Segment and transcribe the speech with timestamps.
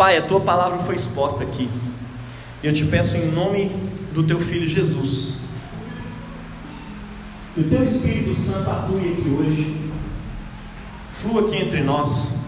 [0.00, 1.68] Pai, a tua palavra foi exposta aqui.
[2.64, 3.70] Eu te peço em nome
[4.14, 5.42] do teu filho Jesus.
[7.52, 9.76] Que o teu Espírito Santo atue aqui hoje.
[11.12, 12.38] Flua aqui entre nós.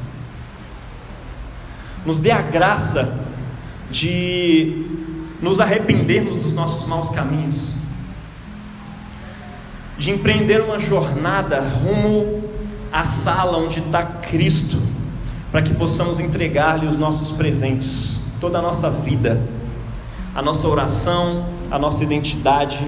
[2.07, 3.23] Nos dê a graça
[3.91, 4.87] de
[5.43, 7.83] nos arrependermos dos nossos maus caminhos,
[9.99, 12.49] de empreender uma jornada rumo
[12.91, 14.82] à sala onde está Cristo,
[15.53, 19.41] para que possamos entregar-lhe os nossos presentes, toda a nossa vida,
[20.35, 22.85] a nossa oração, a nossa identidade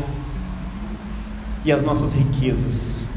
[1.64, 3.10] e as nossas riquezas.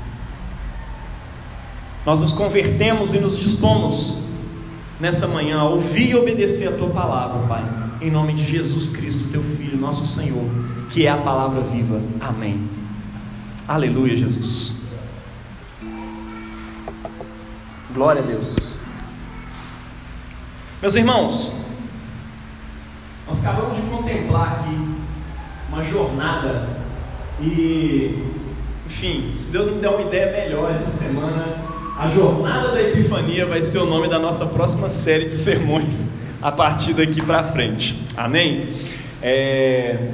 [2.05, 4.28] Nós nos convertemos e nos dispomos
[5.00, 9.30] nessa manhã a ouvir e obedecer a tua palavra, Pai em nome de Jesus Cristo,
[9.32, 10.46] teu Filho, nosso Senhor,
[10.90, 12.00] que é a palavra viva.
[12.20, 12.70] Amém.
[13.68, 14.76] Aleluia, Jesus.
[17.94, 18.77] Glória a Deus.
[20.80, 21.56] Meus irmãos,
[23.28, 24.78] nós acabamos de contemplar aqui
[25.72, 26.70] uma jornada
[27.42, 28.24] e,
[28.86, 31.58] enfim, se Deus me der uma ideia melhor essa semana,
[31.98, 36.05] a jornada da Epifania vai ser o nome da nossa próxima série de sermões
[36.40, 38.00] a partir daqui para frente.
[38.16, 38.76] Amém?
[39.20, 40.10] É,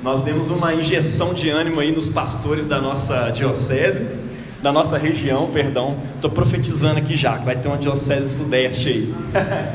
[0.00, 4.16] nós demos uma injeção de ânimo aí nos pastores da nossa diocese,
[4.62, 5.96] da nossa região, perdão.
[6.14, 9.14] Estou profetizando aqui já, que vai ter uma diocese sudeste aí.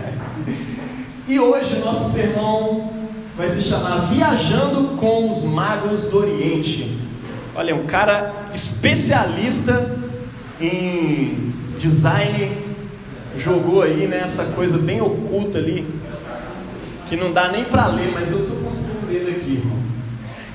[1.30, 2.92] e hoje o nosso sermão
[3.38, 7.00] vai se chamar Viajando com os Magos do Oriente.
[7.56, 9.96] Olha, um cara especialista
[10.60, 12.58] em design
[13.38, 15.86] jogou aí né, essa coisa bem oculta ali,
[17.08, 19.78] que não dá nem para ler, mas eu estou conseguindo ler aqui, irmão.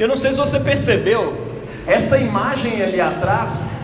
[0.00, 1.40] Eu não sei se você percebeu,
[1.86, 3.76] essa imagem ali atrás,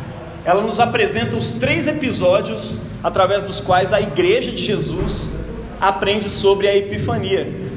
[0.44, 5.39] ela nos apresenta os três episódios através dos quais a igreja de Jesus
[5.81, 7.70] aprende sobre a epifania.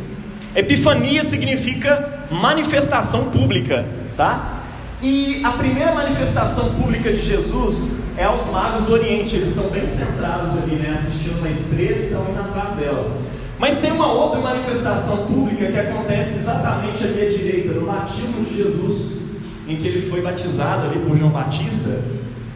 [0.56, 3.86] Epifania significa manifestação pública,
[4.18, 4.62] tá?
[5.02, 9.36] E a primeira manifestação pública de Jesus é aos magos do Oriente.
[9.36, 13.18] Eles estão bem centrados ali, né, assistindo uma estrela e estão indo atrás dela.
[13.60, 18.58] Mas tem uma outra manifestação pública que acontece exatamente ali à direita, no batismo de
[18.58, 19.22] Jesus,
[19.68, 22.02] em que ele foi batizado ali por João Batista,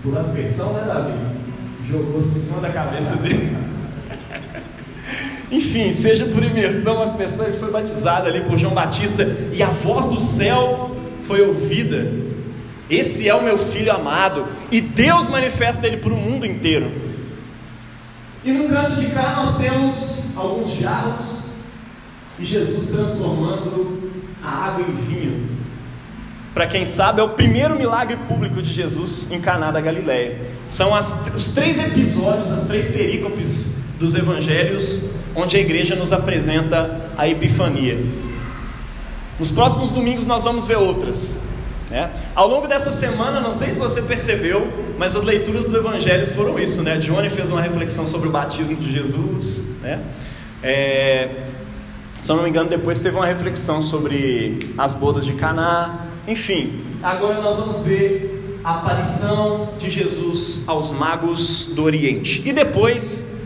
[0.04, 1.14] por aspersão, né, Davi?
[1.90, 3.67] Jogou-se em cima da cabeça dele.
[5.52, 10.08] Enfim, seja por imersão, aspersão, ele foi batizado ali por João Batista e a voz
[10.08, 10.92] do céu
[11.24, 12.28] foi ouvida
[12.90, 16.90] esse é o meu filho amado, e Deus manifesta ele para o mundo inteiro.
[18.46, 21.48] E no canto de cá nós temos alguns jarros
[22.40, 25.58] e Jesus transformando a água em vinho.
[26.54, 30.40] Para quem sabe, é o primeiro milagre público de Jesus em Caná da Galileia.
[30.66, 37.12] São as, os três episódios, as três perícopes dos evangelhos, onde a igreja nos apresenta
[37.16, 37.98] a epifania.
[39.40, 41.40] Nos próximos domingos nós vamos ver outras.
[41.92, 42.10] Né?
[42.36, 46.58] Ao longo dessa semana, não sei se você percebeu, mas as leituras dos evangelhos foram
[46.58, 46.82] isso.
[46.82, 46.98] Né?
[46.98, 49.78] Johnny fez uma reflexão sobre o batismo de Jesus.
[49.82, 50.02] Né?
[50.64, 51.30] É,
[52.24, 56.08] se eu não me engano, depois teve uma reflexão sobre as bodas de Caná.
[56.28, 62.42] Enfim, agora nós vamos ver a aparição de Jesus aos magos do Oriente.
[62.44, 63.37] E depois,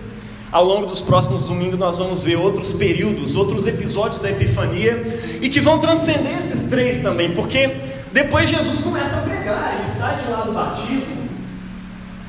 [0.52, 5.50] ao longo dos próximos domingos, nós vamos ver outros períodos, outros episódios da Epifania e
[5.50, 7.74] que vão transcender esses três também, porque
[8.12, 11.22] depois Jesus começa a pregar, ele sai de lá do batismo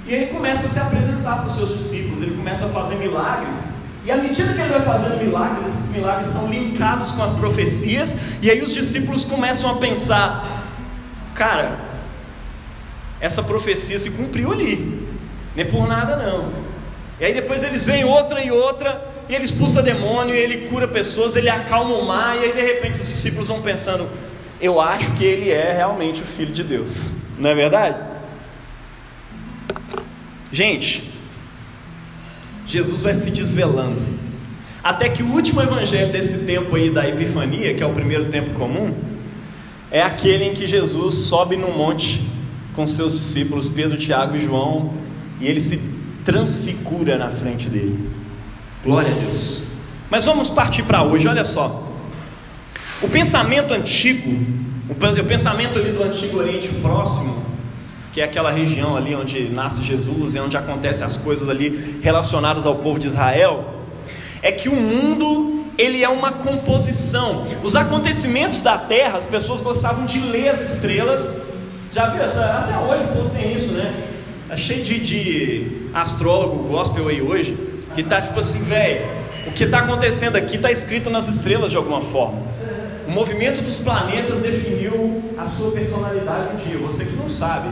[0.06, 3.64] e ele começa a se apresentar para os seus discípulos, ele começa a fazer milagres.
[4.04, 8.18] E à medida que ele vai fazendo milagres, esses milagres são linkados com as profecias,
[8.40, 10.66] e aí os discípulos começam a pensar:
[11.34, 11.78] cara,
[13.20, 15.08] essa profecia se cumpriu ali,
[15.54, 16.61] não é por nada não.
[17.22, 20.88] E aí depois eles veem outra e outra, e ele expulsa demônio, e ele cura
[20.88, 24.08] pessoas, ele acalma o mar, e aí de repente os discípulos vão pensando:
[24.60, 27.96] eu acho que ele é realmente o Filho de Deus, não é verdade?
[30.50, 31.12] Gente,
[32.66, 34.02] Jesus vai se desvelando,
[34.82, 38.50] até que o último evangelho desse tempo aí da Epifania, que é o primeiro tempo
[38.58, 38.96] comum,
[39.92, 42.20] é aquele em que Jesus sobe no monte
[42.75, 44.92] com seus discípulos Pedro, Tiago e João,
[45.40, 45.91] e ele se
[46.24, 48.10] transfigura na frente dele.
[48.84, 49.64] Glória a Deus.
[50.10, 51.82] Mas vamos partir para hoje, olha só.
[53.00, 54.30] O pensamento antigo,
[54.88, 57.42] o pensamento ali do Antigo Oriente Próximo,
[58.12, 62.66] que é aquela região ali onde nasce Jesus e onde acontecem as coisas ali relacionadas
[62.66, 63.75] ao povo de Israel,
[64.42, 67.46] é que o mundo ele é uma composição.
[67.62, 71.48] Os acontecimentos da Terra, as pessoas gostavam de ler as estrelas.
[71.90, 72.44] Já viu essa?
[72.44, 74.12] Até hoje o povo tem isso, né?
[74.52, 77.56] É cheio de, de astrólogo gospel aí hoje
[77.94, 79.00] que tá tipo assim, velho
[79.46, 82.43] o que está acontecendo aqui está escrito nas estrelas de alguma forma.
[83.08, 87.70] O movimento dos planetas definiu a sua personalidade um dia, você que não sabe.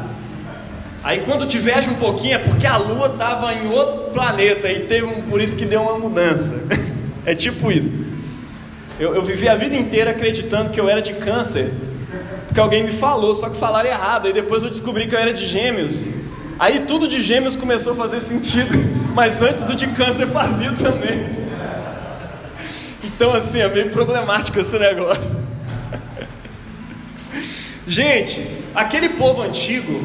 [1.05, 5.05] Aí quando diverge um pouquinho é porque a Lua estava em outro planeta e teve
[5.05, 6.67] um, por isso que deu uma mudança.
[7.27, 7.93] é tipo isso.
[8.99, 11.71] Eu, eu vivi a vida inteira acreditando que eu era de câncer,
[12.47, 14.29] porque alguém me falou, só que falaram errado.
[14.29, 16.19] Aí depois eu descobri que eu era de gêmeos.
[16.61, 18.77] Aí tudo de gêmeos começou a fazer sentido,
[19.17, 21.41] mas antes o de câncer fazia também.
[23.03, 25.41] Então, assim, é meio problemático esse negócio.
[27.89, 30.05] Gente, aquele povo antigo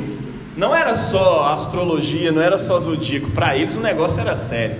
[0.56, 4.78] não era só astrologia, não era só zodíaco, para eles o negócio era sério.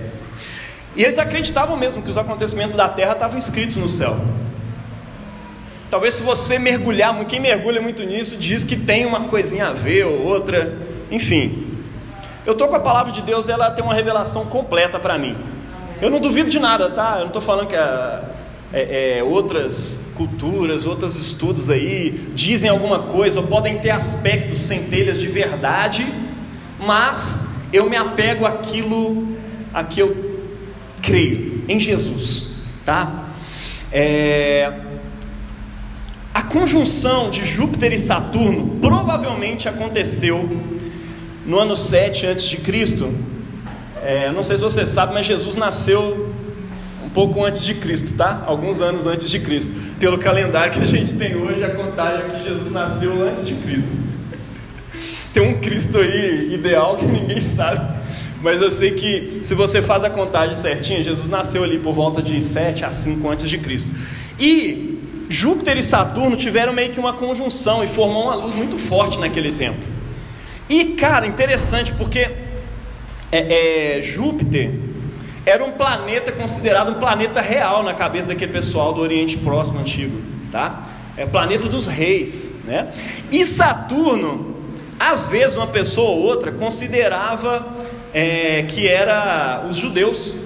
[0.96, 4.16] E eles acreditavam mesmo que os acontecimentos da terra estavam escritos no céu.
[5.90, 10.06] Talvez se você mergulhar, quem mergulha muito nisso diz que tem uma coisinha a ver
[10.06, 10.74] ou outra,
[11.10, 11.65] enfim.
[12.46, 15.36] Eu tô com a palavra de Deus, ela tem uma revelação completa para mim.
[16.00, 17.14] Eu não duvido de nada, tá?
[17.14, 18.22] Eu não estou falando que a,
[18.72, 25.18] é, é, outras culturas, outros estudos aí dizem alguma coisa, ou podem ter aspectos, centelhas
[25.18, 26.06] de verdade,
[26.78, 29.26] mas eu me apego àquilo
[29.74, 30.40] a que eu
[31.02, 33.24] creio, em Jesus, tá?
[33.90, 34.72] É,
[36.32, 40.85] a conjunção de Júpiter e Saturno provavelmente aconteceu
[41.46, 42.58] no ano 7 a.C.
[44.02, 46.34] É, não sei se você sabe, mas Jesus nasceu
[47.04, 48.42] um pouco antes de Cristo, tá?
[48.46, 49.72] Alguns anos antes de Cristo.
[49.98, 53.54] Pelo calendário que a gente tem hoje, a contagem é que Jesus nasceu antes de
[53.54, 53.96] Cristo.
[55.32, 57.96] Tem um Cristo aí ideal que ninguém sabe.
[58.42, 62.20] Mas eu sei que se você faz a contagem certinha, Jesus nasceu ali por volta
[62.20, 63.90] de 7 a 5 antes de Cristo.
[64.38, 64.98] E
[65.28, 69.52] Júpiter e Saturno tiveram meio que uma conjunção e formou uma luz muito forte naquele
[69.52, 69.95] tempo.
[70.68, 72.28] E cara, interessante porque
[73.30, 74.72] é, é, Júpiter
[75.44, 80.20] era um planeta considerado um planeta real na cabeça daquele pessoal do Oriente Próximo Antigo,
[80.50, 80.82] tá?
[81.16, 82.92] É planeta dos reis, né?
[83.30, 84.56] E Saturno,
[84.98, 87.74] às vezes uma pessoa ou outra considerava
[88.12, 90.36] é, que era os judeus,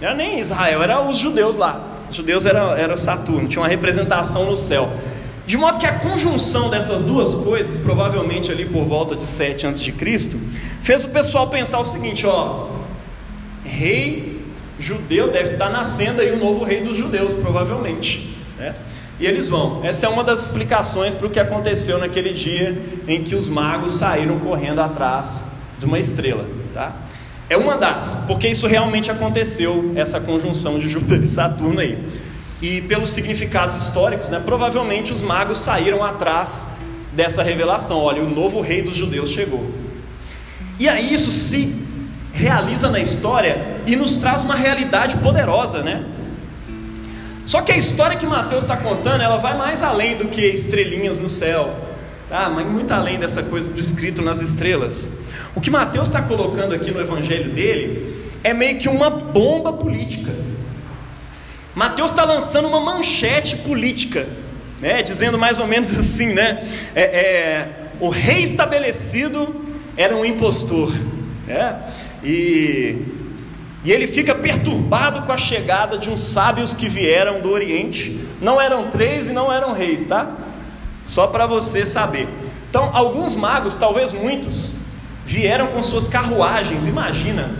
[0.00, 1.88] não era nem Israel, era os judeus lá.
[2.10, 4.90] Os judeus era, era Saturno, tinha uma representação no céu.
[5.52, 9.92] De modo que a conjunção dessas duas coisas, provavelmente ali por volta de 7 a.C.,
[10.82, 12.68] fez o pessoal pensar o seguinte: ó,
[13.62, 14.40] rei
[14.78, 18.34] judeu deve estar nascendo aí o novo rei dos judeus, provavelmente.
[18.56, 18.74] Né?
[19.20, 19.84] E eles vão.
[19.84, 23.92] Essa é uma das explicações para o que aconteceu naquele dia em que os magos
[23.92, 26.46] saíram correndo atrás de uma estrela.
[26.72, 26.96] Tá?
[27.50, 31.98] É uma das, porque isso realmente aconteceu, essa conjunção de Júpiter e Saturno aí.
[32.62, 36.70] E pelos significados históricos, né, provavelmente os magos saíram atrás
[37.12, 37.98] dessa revelação.
[37.98, 39.68] Olha, o novo rei dos judeus chegou.
[40.78, 41.74] E aí isso se
[42.32, 46.04] realiza na história e nos traz uma realidade poderosa, né?
[47.44, 51.18] Só que a história que Mateus está contando, ela vai mais além do que estrelinhas
[51.18, 51.74] no céu,
[52.28, 52.48] tá?
[52.48, 55.20] Mas muito além dessa coisa do escrito nas estrelas.
[55.54, 60.30] O que Mateus está colocando aqui no evangelho dele é meio que uma bomba política.
[61.74, 64.26] Mateus está lançando uma manchete política,
[64.80, 65.02] né?
[65.02, 66.68] Dizendo mais ou menos assim, né?
[66.94, 67.68] É, é,
[68.00, 69.64] o rei estabelecido
[69.96, 70.92] era um impostor.
[71.46, 71.76] Né?
[72.22, 72.96] E,
[73.84, 78.20] e ele fica perturbado com a chegada de uns sábios que vieram do Oriente.
[78.40, 80.30] Não eram três e não eram reis, tá?
[81.06, 82.28] Só para você saber.
[82.68, 84.74] Então, alguns magos, talvez muitos,
[85.26, 87.50] vieram com suas carruagens, imagina,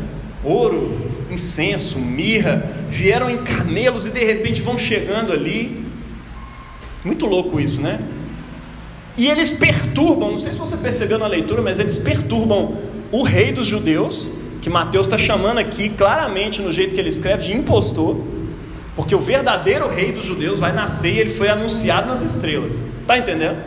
[0.42, 5.84] ouro, incenso, mirra, vieram em camelos e de repente vão chegando ali.
[7.04, 8.00] Muito louco isso, né?
[9.16, 12.78] E eles perturbam, não sei se você percebeu na leitura, mas eles perturbam
[13.10, 14.26] o rei dos judeus,
[14.62, 18.24] que Mateus está chamando aqui claramente no jeito que ele escreve de impostor,
[18.96, 22.72] porque o verdadeiro rei dos judeus vai nascer e ele foi anunciado nas estrelas.
[23.00, 23.62] Está entendendo?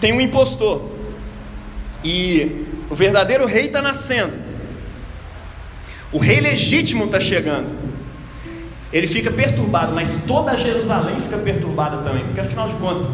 [0.00, 0.90] Tem um impostor.
[2.02, 4.49] E o verdadeiro rei está nascendo.
[6.12, 7.74] O rei legítimo está chegando.
[8.92, 13.06] Ele fica perturbado, mas toda Jerusalém fica perturbada também, porque afinal de contas,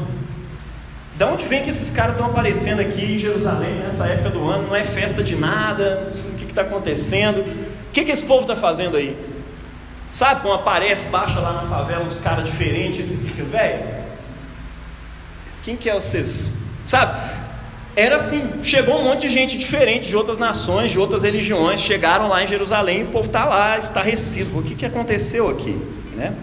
[1.16, 4.68] de onde vem que esses caras estão aparecendo aqui em Jerusalém nessa época do ano?
[4.68, 7.40] Não é festa de nada, o que está acontecendo?
[7.40, 9.16] O que, que esse povo está fazendo aí?
[10.12, 13.84] Sabe, quando aparece, baixa lá na favela uns caras diferentes, e fica, velho,
[15.62, 16.56] quem que é vocês?
[16.86, 17.18] Sabe,
[17.96, 22.28] era assim, chegou um monte de gente diferente, de outras nações, de outras religiões, chegaram
[22.28, 24.58] lá em Jerusalém e o povo está lá, estarrecido.
[24.58, 25.80] O que, que aconteceu aqui?
[26.14, 26.34] Né?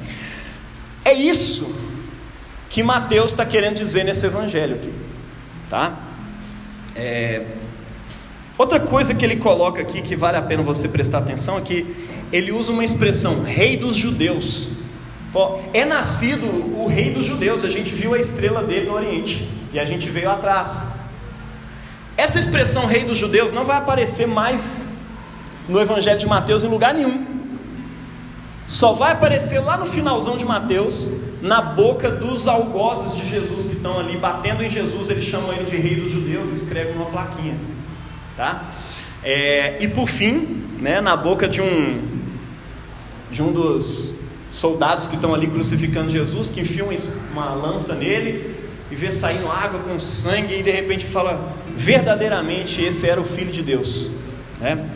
[1.05, 1.72] É isso
[2.72, 4.91] que Mateus está querendo dizer nesse evangelho aqui.
[5.69, 6.00] Tá?
[6.95, 7.43] É...
[8.57, 11.95] Outra coisa que ele coloca aqui que vale a pena você prestar atenção é que
[12.31, 14.69] ele usa uma expressão, rei dos judeus.
[15.72, 16.48] É nascido
[16.79, 20.10] o rei dos judeus, a gente viu a estrela dele no Oriente e a gente
[20.10, 21.02] veio atrás.
[22.15, 24.93] Essa expressão rei dos judeus não vai aparecer mais
[25.67, 27.25] no Evangelho de Mateus em lugar nenhum.
[28.67, 33.75] Só vai aparecer lá no finalzão de Mateus, na boca dos algozes de Jesus que
[33.75, 37.08] estão ali batendo em Jesus, eles chamam ele de rei dos judeus e escrevem uma
[37.08, 37.55] plaquinha.
[38.38, 38.63] Tá?
[39.24, 42.24] É, e por fim, né, na boca de um
[43.32, 46.89] de um dos soldados que estão ali crucificando Jesus, que enfiam
[47.32, 48.62] uma lança nele
[48.93, 53.51] e vê saindo água com sangue e de repente fala verdadeiramente esse era o filho
[53.51, 54.12] de Deus,
[54.62, 54.88] né?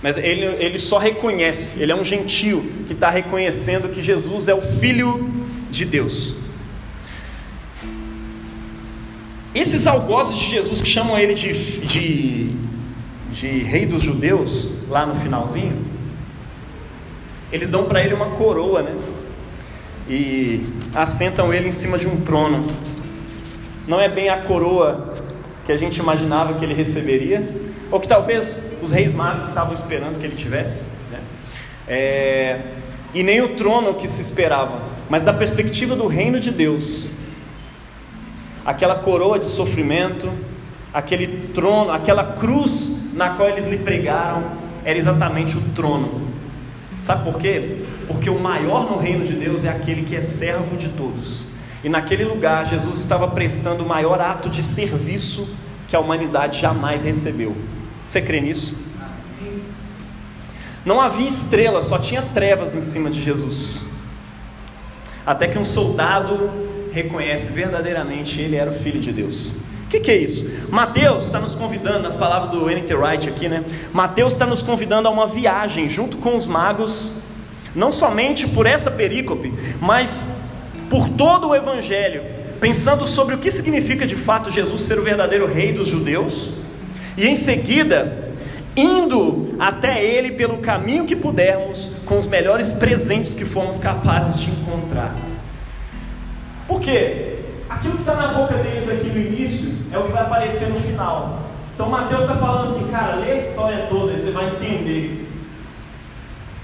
[0.00, 4.54] Mas ele, ele só reconhece, ele é um gentio que está reconhecendo que Jesus é
[4.54, 5.28] o filho
[5.72, 6.36] de Deus.
[9.52, 12.46] Esses algozes de Jesus que chamam ele de, de,
[13.32, 15.84] de rei dos judeus, lá no finalzinho,
[17.50, 18.94] eles dão para ele uma coroa, né?
[20.08, 22.66] E assentam ele em cima de um trono.
[23.86, 25.14] Não é bem a coroa
[25.64, 27.42] que a gente imaginava que ele receberia,
[27.90, 31.20] ou que talvez os reis magos estavam esperando que ele tivesse, né?
[31.88, 32.60] É,
[33.14, 37.10] e nem o trono que se esperava, mas da perspectiva do reino de Deus,
[38.64, 40.30] aquela coroa de sofrimento,
[40.92, 44.44] aquele trono, aquela cruz na qual eles lhe pregaram,
[44.84, 46.28] era exatamente o trono.
[47.00, 47.84] Sabe por quê?
[48.06, 51.44] Porque o maior no reino de Deus é aquele que é servo de todos.
[51.82, 55.54] E naquele lugar, Jesus estava prestando o maior ato de serviço
[55.86, 57.54] que a humanidade jamais recebeu.
[58.06, 58.74] Você crê nisso?
[60.84, 63.84] Não havia estrela, só tinha trevas em cima de Jesus.
[65.26, 66.50] Até que um soldado
[66.92, 69.52] reconhece verdadeiramente ele era o filho de Deus.
[69.84, 70.50] O que, que, é isso?
[70.70, 72.94] Mateus está nos convidando, nas palavras do N.T.
[72.94, 73.64] Wright aqui, né?
[73.92, 77.12] Mateus está nos convidando a uma viagem junto com os magos,
[77.74, 80.42] não somente por essa perícope, mas
[80.88, 82.22] por todo o Evangelho,
[82.60, 86.52] pensando sobre o que significa de fato Jesus ser o verdadeiro rei dos judeus,
[87.16, 88.32] e em seguida,
[88.76, 94.50] indo até Ele pelo caminho que pudermos, com os melhores presentes que fomos capazes de
[94.50, 95.16] encontrar.
[96.66, 97.38] Por quê?
[97.68, 100.80] Aquilo que está na boca deles aqui no início é o que vai aparecer no
[100.80, 101.50] final.
[101.74, 105.28] Então Mateus está falando assim, cara, lê a história toda e você vai entender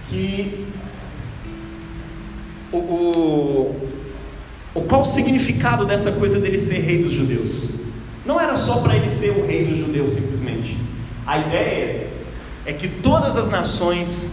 [0.08, 0.66] que
[2.72, 3.90] o, o,
[4.74, 7.80] o qual o significado dessa coisa dele ser rei dos judeus.
[8.24, 10.76] Não era só para ele ser o rei dos judeus simplesmente.
[11.26, 12.08] A ideia
[12.64, 14.32] é que todas as nações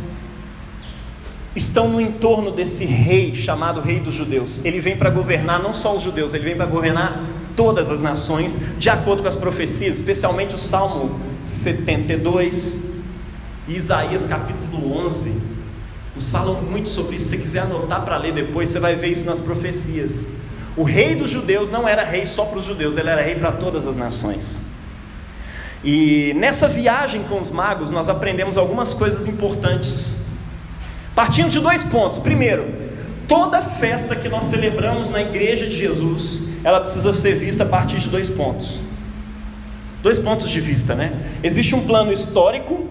[1.56, 4.64] estão no entorno desse rei chamado Rei dos Judeus.
[4.64, 7.24] Ele vem para governar não só os judeus, ele vem para governar
[7.56, 12.84] todas as nações, de acordo com as profecias, especialmente o Salmo 72
[13.68, 15.57] e Isaías capítulo 11.
[16.18, 17.26] Nos falam muito sobre isso.
[17.26, 20.28] Se você quiser anotar para ler depois, você vai ver isso nas profecias.
[20.76, 23.52] O rei dos judeus não era rei só para os judeus, ele era rei para
[23.52, 24.62] todas as nações.
[25.84, 30.18] E nessa viagem com os magos, nós aprendemos algumas coisas importantes
[31.18, 32.20] Partindo de dois pontos.
[32.20, 32.72] Primeiro,
[33.28, 37.98] toda festa que nós celebramos na igreja de Jesus, ela precisa ser vista a partir
[37.98, 38.80] de dois pontos.
[40.04, 41.40] Dois pontos de vista, né?
[41.42, 42.88] Existe um plano histórico,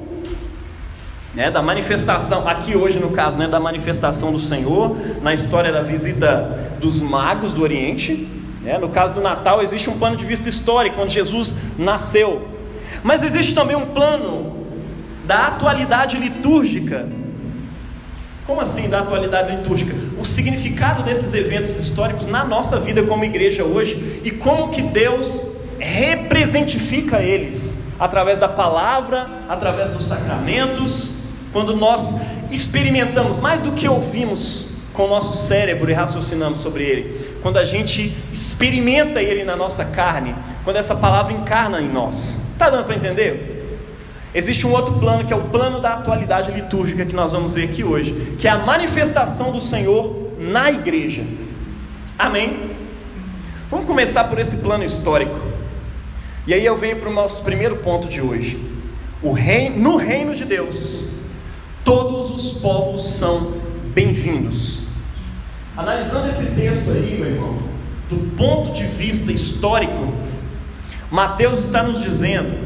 [1.36, 5.82] né, da manifestação, aqui hoje no caso, né, da manifestação do Senhor, na história da
[5.82, 8.26] visita dos magos do Oriente.
[8.62, 8.76] Né?
[8.78, 12.48] No caso do Natal, existe um plano de vista histórico, onde Jesus nasceu.
[13.04, 14.66] Mas existe também um plano
[15.24, 17.06] da atualidade litúrgica
[18.46, 19.92] como assim da atualidade litúrgica?
[20.20, 25.42] O significado desses eventos históricos na nossa vida como igreja hoje e como que Deus
[25.80, 31.24] representifica eles através da palavra, através dos sacramentos,
[31.56, 32.20] quando nós
[32.50, 37.64] experimentamos mais do que ouvimos com o nosso cérebro e raciocinamos sobre ele, quando a
[37.64, 40.34] gente experimenta ele na nossa carne,
[40.64, 42.42] quando essa palavra encarna em nós.
[42.52, 43.80] Está dando para entender?
[44.34, 47.64] Existe um outro plano que é o plano da atualidade litúrgica que nós vamos ver
[47.64, 51.25] aqui hoje, que é a manifestação do Senhor na igreja.
[52.18, 52.72] Amém?
[53.70, 55.40] Vamos começar por esse plano histórico.
[56.46, 58.60] E aí eu venho para o nosso primeiro ponto de hoje.
[59.22, 61.05] O reino, no reino de Deus,
[61.86, 63.52] todos os povos são
[63.94, 64.82] bem-vindos.
[65.76, 67.58] Analisando esse texto aí, meu irmão,
[68.10, 70.12] do ponto de vista histórico,
[71.08, 72.58] Mateus está nos dizendo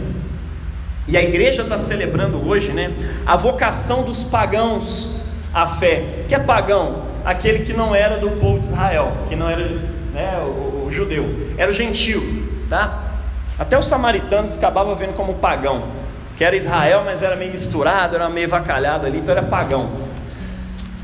[1.06, 2.90] e a igreja está celebrando hoje, né?
[3.26, 5.20] A vocação dos pagãos
[5.52, 6.24] à fé.
[6.26, 7.02] Que é pagão?
[7.22, 9.68] Aquele que não era do povo de Israel, que não era
[10.14, 12.22] né, o, o judeu, era o gentio,
[12.70, 13.18] tá?
[13.58, 15.99] Até os samaritanos acabavam vendo como pagão.
[16.40, 19.90] Que era Israel, mas era meio misturado, era meio vacalhado ali, então era pagão.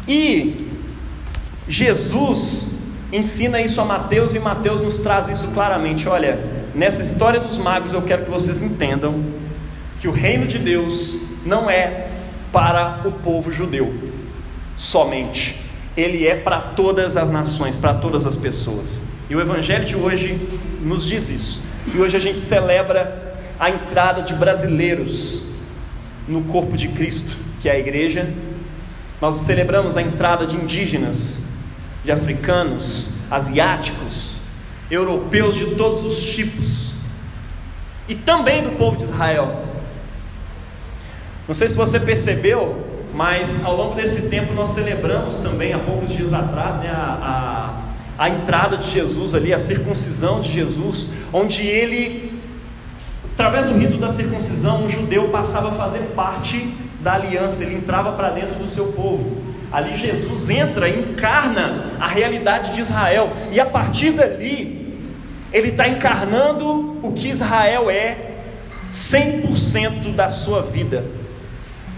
[0.09, 0.66] E
[1.69, 2.78] Jesus
[3.12, 6.09] ensina isso a Mateus e Mateus nos traz isso claramente.
[6.09, 6.40] Olha,
[6.75, 9.23] nessa história dos magos eu quero que vocês entendam
[10.00, 12.09] que o reino de Deus não é
[12.50, 13.95] para o povo judeu
[14.75, 15.61] somente,
[15.95, 19.02] ele é para todas as nações, para todas as pessoas.
[19.28, 20.40] E o evangelho de hoje
[20.81, 21.62] nos diz isso.
[21.95, 23.25] E hoje a gente celebra
[23.59, 25.45] a entrada de brasileiros
[26.29, 28.29] no corpo de Cristo, que é a igreja.
[29.21, 31.41] Nós celebramos a entrada de indígenas,
[32.05, 34.37] de africanos, asiáticos,
[34.91, 36.93] europeus de todos os tipos,
[38.09, 39.65] e também do povo de Israel.
[41.49, 42.85] Não sei se você percebeu,
[43.15, 47.83] mas ao longo desse tempo nós celebramos também, há poucos dias atrás, né, a,
[48.19, 52.25] a, a entrada de Jesus ali, a circuncisão de Jesus, onde ele,
[53.37, 58.12] através do rito da circuncisão, um judeu passava a fazer parte da aliança, ele entrava
[58.12, 59.37] para dentro do seu povo.
[59.71, 65.02] Ali Jesus entra, encarna a realidade de Israel, e a partir dali,
[65.52, 68.37] ele está encarnando o que Israel é
[68.90, 71.05] 100% da sua vida.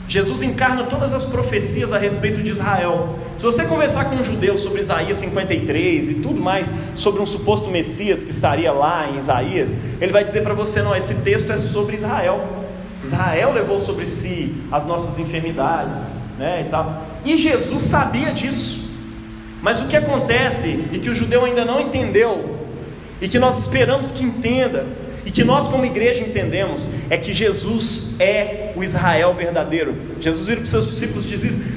[0.09, 3.19] Jesus encarna todas as profecias a respeito de Israel.
[3.37, 7.69] Se você conversar com um judeu sobre Isaías 53 e tudo mais, sobre um suposto
[7.69, 11.59] Messias que estaria lá em Isaías, ele vai dizer para você: não, esse texto é
[11.59, 12.43] sobre Israel.
[13.05, 17.07] Israel levou sobre si as nossas enfermidades, né, e tal.
[17.25, 18.89] E Jesus sabia disso.
[19.61, 22.57] Mas o que acontece e que o judeu ainda não entendeu
[23.21, 24.87] e que nós esperamos que entenda
[25.29, 29.95] e que nós, como igreja, entendemos é que Jesus é o Israel verdadeiro.
[30.19, 31.69] Jesus vira para os seus discípulos e diz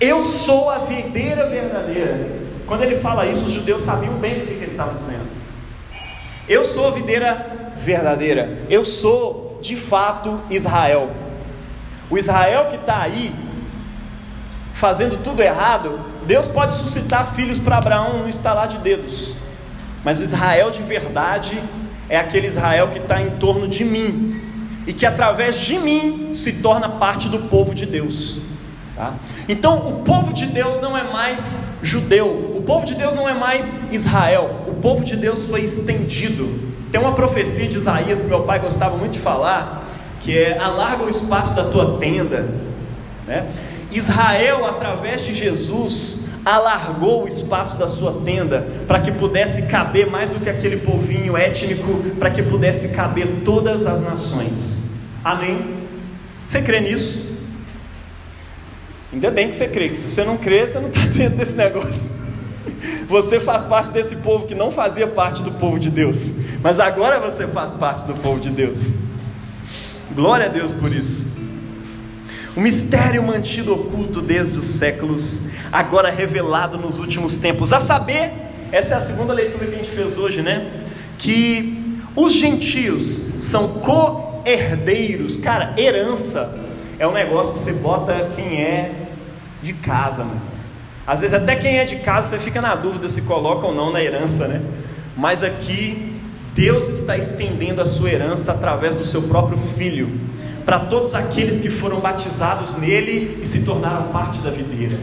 [0.00, 2.28] Eu sou a videira verdadeira.
[2.66, 5.24] Quando ele fala isso, os judeus sabiam bem do que ele estava dizendo.
[6.48, 8.58] Eu sou a videira verdadeira.
[8.68, 11.12] Eu sou, de fato, Israel.
[12.10, 13.32] O Israel que está aí,
[14.74, 19.36] fazendo tudo errado, Deus pode suscitar filhos para Abraão no estalar de dedos.
[20.02, 21.62] Mas o Israel de verdade
[22.08, 24.40] é aquele Israel que está em torno de mim
[24.86, 28.38] e que através de mim se torna parte do povo de Deus.
[28.94, 29.14] Tá?
[29.48, 33.34] Então, o povo de Deus não é mais judeu, o povo de Deus não é
[33.34, 36.74] mais Israel, o povo de Deus foi estendido.
[36.90, 39.86] Tem uma profecia de Isaías que meu pai gostava muito de falar,
[40.20, 42.48] que é: alarga o espaço da tua tenda.
[43.26, 43.46] Né?
[43.92, 50.30] Israel, através de Jesus, alargou o espaço da sua tenda para que pudesse caber mais
[50.30, 54.84] do que aquele povinho étnico, para que pudesse caber todas as nações.
[55.24, 55.86] Amém?
[56.46, 57.34] Você crê nisso?
[59.12, 61.56] Ainda bem que você crê, que se você não crê, você não está dentro desse
[61.56, 62.14] negócio.
[63.08, 67.18] Você faz parte desse povo que não fazia parte do povo de Deus, mas agora
[67.18, 68.98] você faz parte do povo de Deus.
[70.14, 71.35] Glória a Deus por isso.
[72.56, 77.70] O mistério mantido oculto desde os séculos, agora revelado nos últimos tempos.
[77.70, 78.32] A saber,
[78.72, 80.66] essa é a segunda leitura que a gente fez hoje, né?
[81.18, 85.36] Que os gentios são co-herdeiros.
[85.36, 86.58] Cara, herança
[86.98, 88.90] é um negócio que você bota quem é
[89.62, 90.40] de casa, mano.
[91.06, 93.92] Às vezes até quem é de casa você fica na dúvida se coloca ou não
[93.92, 94.62] na herança, né?
[95.14, 96.18] Mas aqui
[96.54, 100.08] Deus está estendendo a sua herança através do seu próprio filho
[100.66, 104.98] para todos aqueles que foram batizados nele e se tornaram parte da videira.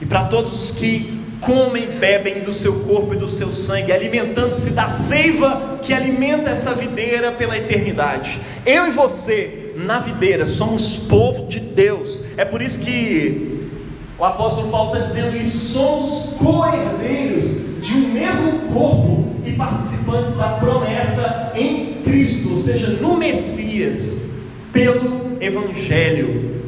[0.00, 4.70] E para todos os que comem bebem do seu corpo e do seu sangue, alimentando-se
[4.70, 8.40] da seiva que alimenta essa videira pela eternidade.
[8.64, 12.22] Eu e você, na videira, somos povo de Deus.
[12.36, 13.68] É por isso que
[14.16, 20.50] o apóstolo Paulo está dizendo isso: somos co-herdeiros de um mesmo corpo e participantes da
[20.50, 24.26] promessa em Cristo, ou seja, no Messias,
[24.72, 26.62] pelo Evangelho.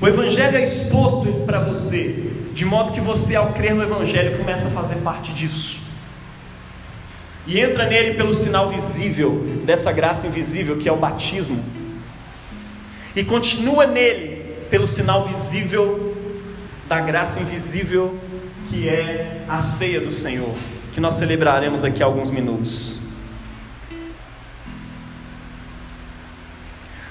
[0.00, 4.68] O Evangelho é exposto para você, de modo que você, ao crer no Evangelho, começa
[4.68, 5.80] a fazer parte disso.
[7.46, 11.64] E entra nele pelo sinal visível dessa graça invisível que é o batismo.
[13.14, 16.14] E continua nele pelo sinal visível
[16.88, 18.18] da graça invisível
[18.68, 20.54] que é a ceia do Senhor
[20.92, 23.05] que nós celebraremos daqui a alguns minutos.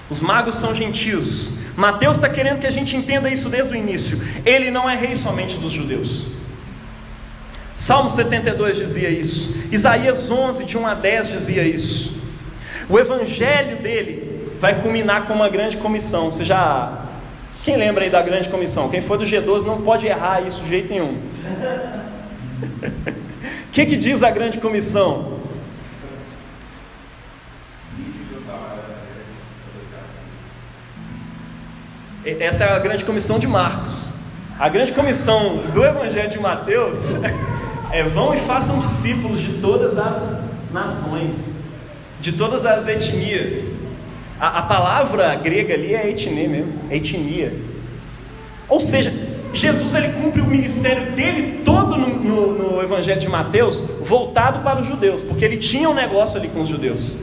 [0.09, 1.53] Os magos são gentios.
[1.75, 4.19] Mateus está querendo que a gente entenda isso desde o início.
[4.45, 6.27] Ele não é rei somente dos judeus.
[7.77, 9.55] Salmo 72 dizia isso.
[9.71, 12.15] Isaías 11, de 1 a 10 dizia isso.
[12.87, 16.31] O evangelho dele vai culminar com uma grande comissão.
[16.31, 17.05] Você já.
[17.63, 18.89] Quem lembra aí da grande comissão?
[18.89, 21.17] Quem for do G12 não pode errar isso de jeito nenhum.
[23.75, 25.39] que, que diz a grande comissão?
[32.25, 34.09] Essa é a grande comissão de Marcos.
[34.57, 36.99] A grande comissão do Evangelho de Mateus
[37.93, 41.53] é vão e façam discípulos de todas as nações,
[42.19, 43.75] de todas as etnias.
[44.39, 47.53] A, a palavra grega ali é etnia mesmo, é etnia.
[48.67, 49.13] Ou seja,
[49.53, 54.81] Jesus ele cumpre o ministério dele todo no, no, no, Evangelho de Mateus voltado para
[54.81, 57.17] os judeus, porque ele tinha um negócio ali com os judeus.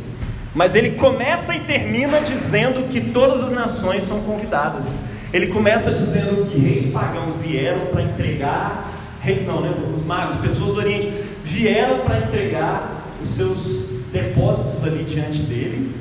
[0.55, 4.97] Mas ele começa e termina dizendo que todas as nações são convidadas.
[5.33, 9.73] Ele começa dizendo que reis pagãos vieram para entregar, reis não, né?
[9.95, 11.11] Os magos, pessoas do Oriente,
[11.43, 15.97] vieram para entregar os seus depósitos ali diante dele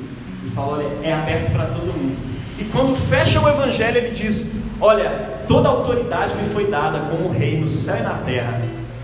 [0.46, 2.16] e falou: olha, é aberto para todo mundo.
[2.58, 7.58] E quando fecha o Evangelho, ele diz: Olha, toda autoridade me foi dada como rei
[7.58, 8.60] no céu e na terra.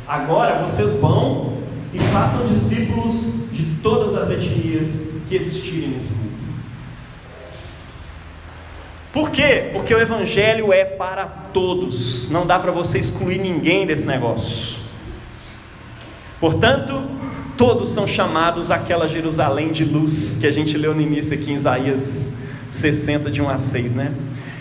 [0.06, 1.54] Agora vocês vão
[1.94, 6.38] e façam discípulos de todas as etnias que existirem nesse mundo.
[9.12, 9.70] Por quê?
[9.72, 14.78] Porque o Evangelho é para todos, não dá para você excluir ninguém desse negócio.
[16.38, 17.02] Portanto,
[17.56, 21.56] todos são chamados àquela Jerusalém de luz que a gente leu no início aqui em
[21.56, 22.38] Isaías
[22.70, 24.14] 60, de 1 a 6, né?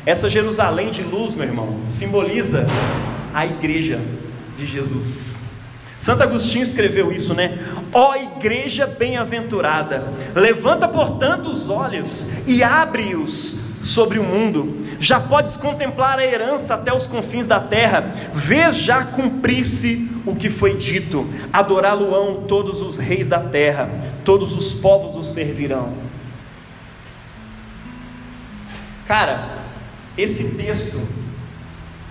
[0.05, 2.65] Essa Jerusalém de luz, meu irmão, simboliza
[3.33, 3.99] a igreja
[4.57, 5.36] de Jesus.
[5.99, 7.57] Santo Agostinho escreveu isso, né?
[7.93, 14.85] Ó igreja bem-aventurada, levanta, portanto, os olhos e abre-os sobre o mundo.
[14.99, 18.11] Já podes contemplar a herança até os confins da terra.
[18.33, 23.89] Vês já cumprir-se o que foi dito: adorá-lo-ão todos os reis da terra,
[24.23, 25.93] todos os povos o servirão.
[29.07, 29.59] Cara,
[30.17, 30.99] esse texto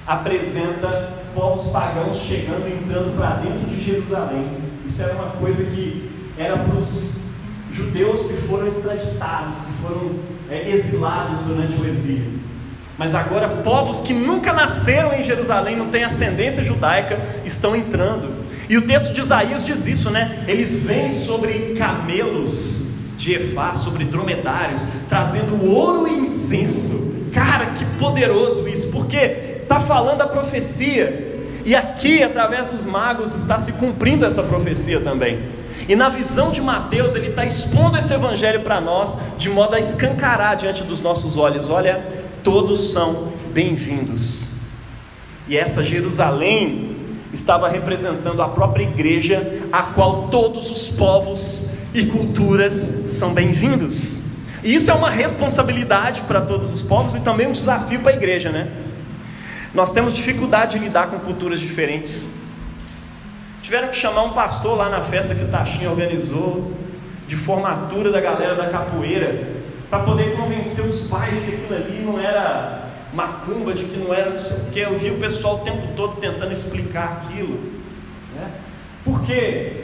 [0.07, 4.49] apresenta povos pagãos chegando entrando para dentro de Jerusalém.
[4.87, 7.19] Isso era uma coisa que era para os
[7.71, 10.15] judeus que foram extraditados, que foram
[10.51, 12.41] é, exilados durante o exílio.
[12.97, 18.47] Mas agora, povos que nunca nasceram em Jerusalém, não têm ascendência judaica, estão entrando.
[18.71, 20.43] E o texto de Isaías diz isso, né?
[20.49, 22.87] Eles vêm sobre camelos
[23.19, 27.15] de Efá, sobre dromedários, trazendo ouro e incenso.
[27.35, 33.59] Cara, que poderoso isso, porque está falando a profecia, e aqui, através dos magos, está
[33.59, 35.41] se cumprindo essa profecia também.
[35.89, 39.81] E na visão de Mateus, ele está expondo esse evangelho para nós, de modo a
[39.81, 42.01] escancarar diante dos nossos olhos: olha,
[42.45, 44.55] todos são bem-vindos.
[45.49, 46.97] E essa Jerusalém
[47.33, 54.23] estava representando a própria igreja, a qual todos os povos e culturas são bem-vindos.
[54.63, 58.15] E isso é uma responsabilidade para todos os povos e também um desafio para a
[58.15, 58.86] igreja, né?
[59.77, 62.31] Nós temos dificuldade de lidar com culturas diferentes.
[63.63, 66.73] Tiveram que chamar um pastor lá na festa que o Tachinha organizou,
[67.29, 69.49] de formatura da galera da capoeira,
[69.91, 74.15] para poder convencer os pais de que aquilo ali não era macumba, de que não
[74.15, 74.81] era não sei o que.
[74.81, 77.59] Eu vi o pessoal o tempo todo tentando explicar aquilo.
[78.35, 78.51] Né?
[79.05, 79.83] Por quê?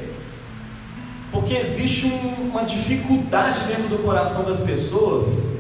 [1.31, 5.55] porque existe um, uma dificuldade dentro do coração das pessoas,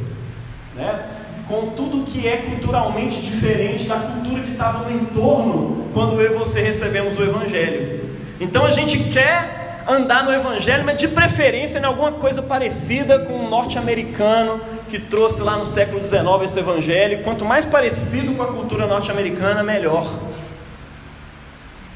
[0.76, 1.21] né?
[1.48, 6.38] Com tudo que é culturalmente diferente da cultura que estava no entorno quando eu e
[6.38, 8.10] você recebemos o Evangelho.
[8.40, 13.34] Então a gente quer andar no Evangelho, mas de preferência em alguma coisa parecida com
[13.34, 17.22] o norte-americano que trouxe lá no século XIX esse Evangelho.
[17.22, 20.06] Quanto mais parecido com a cultura norte-americana, melhor.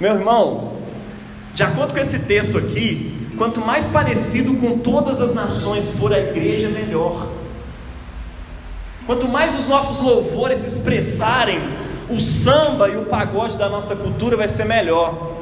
[0.00, 0.74] Meu irmão,
[1.54, 6.18] de acordo com esse texto aqui, Quanto mais parecido com todas as nações for a
[6.18, 7.28] igreja, melhor.
[9.06, 11.60] Quanto mais os nossos louvores expressarem
[12.10, 15.36] o samba e o pagode da nossa cultura, vai ser melhor.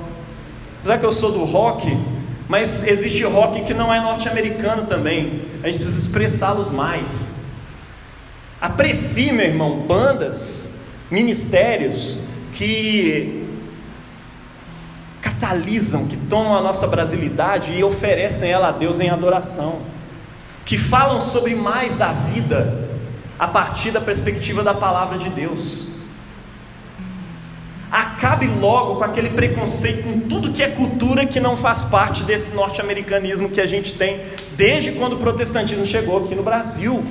[0.80, 1.98] Apesar que eu sou do rock,
[2.46, 5.46] mas existe rock que não é norte-americano também.
[5.62, 7.42] A gente precisa expressá-los mais.
[8.60, 10.74] Aprecie, meu irmão, bandas,
[11.10, 12.20] ministérios
[12.52, 13.46] que
[15.22, 19.80] catalisam, que tomam a nossa brasilidade e oferecem ela a Deus em adoração,
[20.66, 22.93] que falam sobre mais da vida
[23.38, 25.88] a partir da perspectiva da palavra de Deus.
[27.90, 32.54] Acabe logo com aquele preconceito com tudo que é cultura que não faz parte desse
[32.54, 34.20] norte-americanismo que a gente tem
[34.56, 37.04] desde quando o protestantismo chegou aqui no Brasil.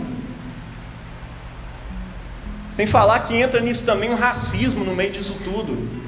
[2.73, 6.03] Sem falar que entra nisso também um racismo no meio disso tudo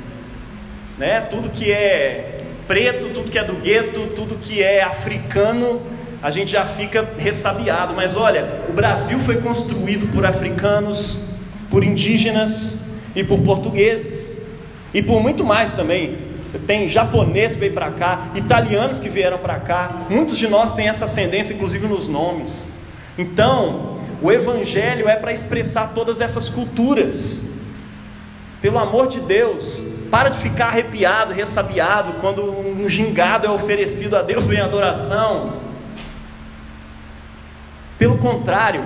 [0.97, 1.21] né?
[1.21, 5.81] Tudo que é preto, tudo que é do gueto, tudo que é africano,
[6.25, 7.93] a gente já fica ressabiado.
[7.93, 11.27] Mas olha, o Brasil foi construído por africanos,
[11.69, 12.79] por indígenas
[13.15, 14.41] e por portugueses
[14.91, 16.17] e por muito mais também.
[16.49, 20.07] Você tem japonês que veio para cá, italianos que vieram para cá.
[20.09, 22.73] Muitos de nós têm essa ascendência, inclusive nos nomes.
[23.19, 27.49] Então, O Evangelho é para expressar todas essas culturas.
[28.61, 34.21] Pelo amor de Deus, para de ficar arrepiado, ressabiado quando um gingado é oferecido a
[34.23, 35.65] Deus em adoração.
[37.97, 38.83] Pelo contrário,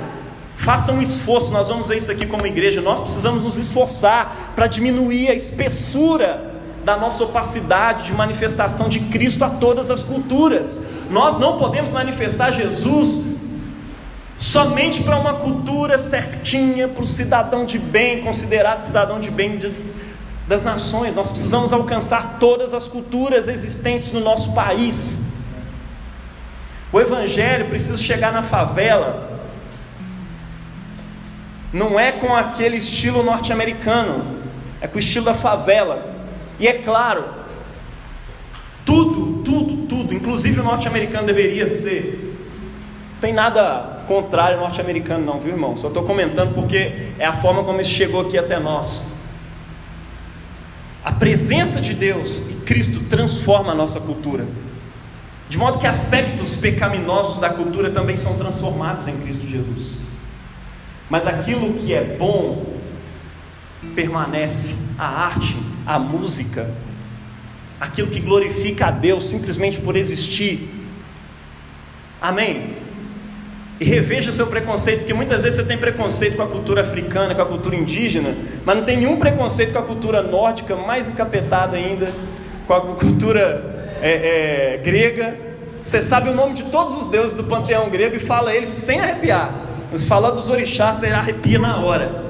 [0.56, 1.52] faça um esforço.
[1.52, 2.82] Nós vamos ver isso aqui como igreja.
[2.82, 6.50] Nós precisamos nos esforçar para diminuir a espessura
[6.84, 10.82] da nossa opacidade de manifestação de Cristo a todas as culturas.
[11.10, 13.38] Nós não podemos manifestar Jesus
[14.38, 19.72] somente para uma cultura certinha, para o cidadão de bem, considerado cidadão de bem de,
[20.48, 21.14] das nações.
[21.14, 25.29] Nós precisamos alcançar todas as culturas existentes no nosso país.
[26.92, 29.30] O Evangelho precisa chegar na favela,
[31.72, 34.40] não é com aquele estilo norte-americano,
[34.82, 36.16] é com o estilo da favela.
[36.60, 37.26] E é claro,
[38.84, 42.36] tudo, tudo, tudo, inclusive o norte-americano deveria ser.
[43.14, 45.78] Não tem nada contrário ao norte-americano, não, viu irmão?
[45.78, 49.06] Só estou comentando porque é a forma como isso chegou aqui até nós.
[51.06, 54.46] A presença de Deus e Cristo transforma a nossa cultura.
[55.50, 59.96] De modo que aspectos pecaminosos da cultura também são transformados em Cristo Jesus.
[61.10, 62.78] Mas aquilo que é bom
[63.96, 64.90] permanece.
[64.98, 66.70] A arte, a música,
[67.80, 70.70] aquilo que glorifica a Deus simplesmente por existir.
[72.22, 72.76] Amém?
[73.80, 77.42] E reveja seu preconceito, porque muitas vezes você tem preconceito com a cultura africana, com
[77.42, 78.36] a cultura indígena,
[78.66, 82.12] mas não tem nenhum preconceito com a cultura nórdica, mais encapetada ainda,
[82.68, 85.38] com a cultura é, é, grega.
[85.82, 89.00] Você sabe o nome de todos os deuses do panteão grego e fala eles sem
[89.00, 89.54] arrepiar.
[89.92, 92.26] Mas fala dos orixás, você arrepia na hora.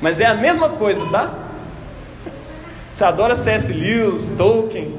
[0.00, 1.34] Mas é a mesma coisa, tá?
[2.92, 3.72] Você adora C.S.
[3.72, 4.94] Lewis, Tolkien,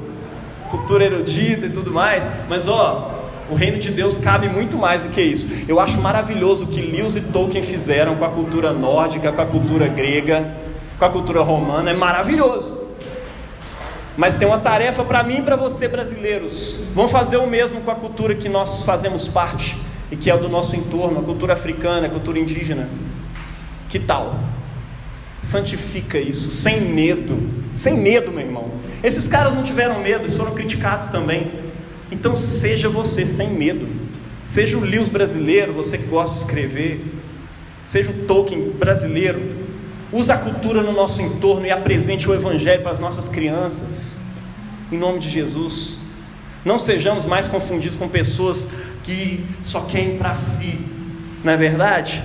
[0.69, 3.11] cultura erudita e tudo mais, mas ó,
[3.49, 5.47] o reino de Deus cabe muito mais do que isso.
[5.67, 9.45] Eu acho maravilhoso o que Lewis e Tolkien fizeram com a cultura nórdica, com a
[9.45, 10.55] cultura grega,
[10.99, 12.74] com a cultura romana, é maravilhoso.
[14.17, 16.82] Mas tem uma tarefa para mim e para você, brasileiros.
[16.93, 19.78] Vamos fazer o mesmo com a cultura que nós fazemos parte
[20.12, 22.88] e que é do nosso entorno, a cultura africana, a cultura indígena.
[23.89, 24.39] Que tal?
[25.45, 27.38] santifica isso, sem medo,
[27.69, 28.71] sem medo, meu irmão.
[29.04, 31.51] Esses caras não tiveram medo, eles foram criticados também.
[32.12, 33.88] Então seja você sem medo.
[34.45, 37.06] Seja o Lewis brasileiro, você que gosta de escrever.
[37.88, 39.64] Seja o Tolkien brasileiro.
[40.15, 44.17] Use a cultura no nosso entorno e apresente o Evangelho para as nossas crianças.
[44.89, 45.97] Em nome de Jesus.
[46.63, 48.69] Não sejamos mais confundidos com pessoas
[49.04, 50.80] que só querem para si.
[51.43, 52.23] Não é verdade?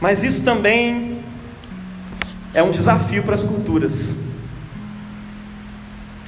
[0.00, 1.20] Mas isso também
[2.52, 4.24] é um desafio para as culturas.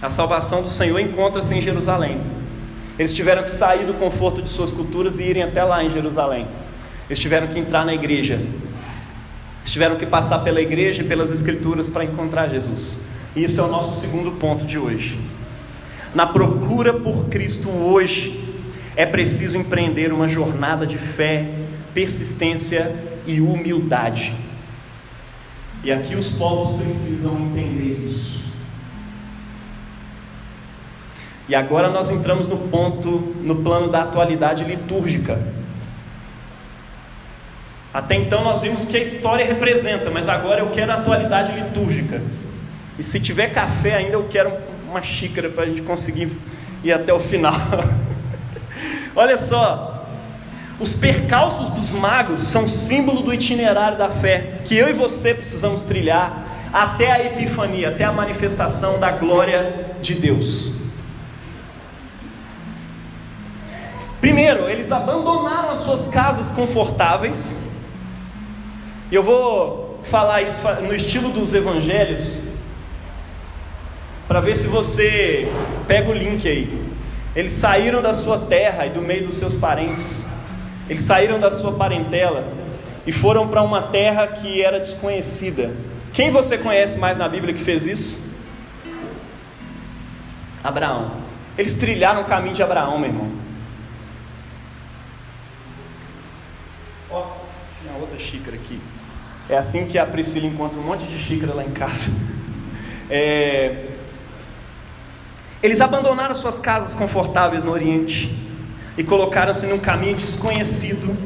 [0.00, 2.20] A salvação do Senhor encontra-se em Jerusalém.
[2.96, 6.46] Eles tiveram que sair do conforto de suas culturas e irem até lá em Jerusalém.
[7.08, 8.40] Eles tiveram que entrar na igreja.
[9.66, 13.00] Tiveram que passar pela igreja e pelas escrituras para encontrar Jesus.
[13.34, 15.20] E isso é o nosso segundo ponto de hoje.
[16.14, 18.42] Na procura por Cristo hoje,
[18.96, 21.50] é preciso empreender uma jornada de fé,
[21.92, 24.32] persistência e humildade.
[25.84, 28.46] E aqui os povos precisam entender isso.
[31.48, 35.38] E agora nós entramos no ponto, no plano da atualidade litúrgica.
[37.96, 42.20] Até então nós vimos que a história representa, mas agora eu quero a atualidade litúrgica.
[42.98, 44.52] E se tiver café ainda, eu quero
[44.86, 46.30] uma xícara para a gente conseguir
[46.84, 47.54] ir até o final.
[49.16, 50.06] Olha só,
[50.78, 55.82] os percalços dos magos são símbolo do itinerário da fé que eu e você precisamos
[55.82, 60.70] trilhar até a epifania, até a manifestação da glória de Deus.
[64.20, 67.64] Primeiro, eles abandonaram as suas casas confortáveis.
[69.10, 72.40] E eu vou falar isso no estilo dos evangelhos,
[74.26, 75.50] para ver se você
[75.86, 76.86] pega o link aí.
[77.34, 80.26] Eles saíram da sua terra e do meio dos seus parentes
[80.88, 82.52] eles saíram da sua parentela
[83.06, 85.74] e foram para uma terra que era desconhecida.
[86.12, 88.24] Quem você conhece mais na Bíblia que fez isso?
[90.62, 91.12] Abraão.
[91.58, 93.32] Eles trilharam o caminho de Abraão, meu irmão.
[97.10, 97.26] Ó,
[97.80, 98.80] tinha outra xícara aqui.
[99.48, 102.10] É assim que a Priscila encontra um monte de xícara lá em casa.
[103.08, 103.84] É...
[105.62, 108.36] Eles abandonaram suas casas confortáveis no Oriente
[108.98, 111.16] e colocaram-se num caminho desconhecido,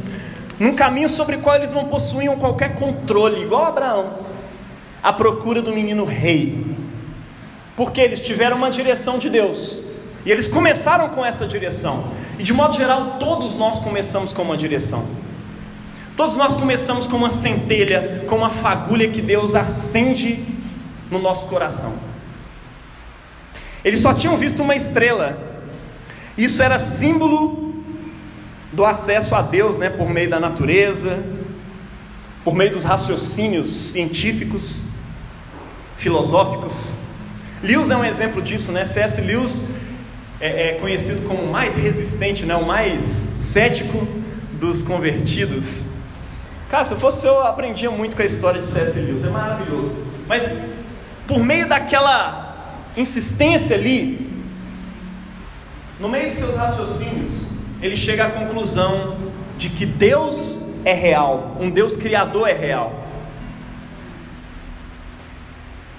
[0.59, 4.19] num caminho sobre o qual eles não possuíam qualquer controle, igual Abraão,
[5.03, 6.67] à procura do menino rei,
[7.75, 9.85] porque eles tiveram uma direção de Deus,
[10.27, 12.13] E eles começaram com essa direção.
[12.39, 15.07] E de modo geral, todos nós começamos com uma direção.
[16.21, 20.45] Todos nós começamos com uma centelha, com uma fagulha que Deus acende
[21.11, 21.95] no nosso coração.
[23.83, 25.63] Eles só tinham visto uma estrela.
[26.37, 27.75] Isso era símbolo
[28.71, 31.25] do acesso a Deus, né, por meio da natureza,
[32.45, 34.85] por meio dos raciocínios científicos,
[35.97, 36.97] filosóficos.
[37.63, 38.85] Lewis é um exemplo disso, né?
[38.85, 39.23] C.S.
[39.23, 39.71] Lewis
[40.39, 42.55] é, é, conhecido como o mais resistente, né?
[42.57, 44.07] o mais cético
[44.61, 45.99] dos convertidos.
[46.71, 48.97] Cara, se eu fosse eu, aprendia muito com a história de C.S.
[49.01, 49.93] Lewis, é maravilhoso.
[50.29, 50.49] Mas
[51.27, 54.31] por meio daquela insistência ali,
[55.99, 57.43] no meio de seus raciocínios,
[57.83, 59.17] ele chega à conclusão
[59.59, 63.01] de que Deus é real, um Deus criador é real.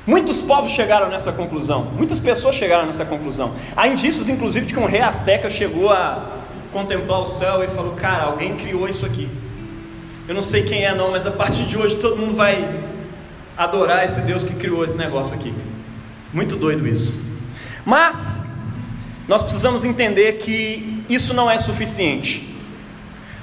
[0.08, 3.54] Muitos povos chegaram nessa conclusão, muitas pessoas chegaram nessa conclusão.
[3.76, 6.38] Há indícios, inclusive, de que um rei asteca chegou a
[6.72, 9.30] contemplar o céu e falou: Cara, alguém criou isso aqui.
[10.28, 12.80] Eu não sei quem é não, mas a partir de hoje todo mundo vai
[13.58, 15.54] adorar esse Deus que criou esse negócio aqui.
[16.32, 17.14] Muito doido isso.
[17.86, 18.54] Mas
[19.28, 22.56] nós precisamos entender que isso não é suficiente.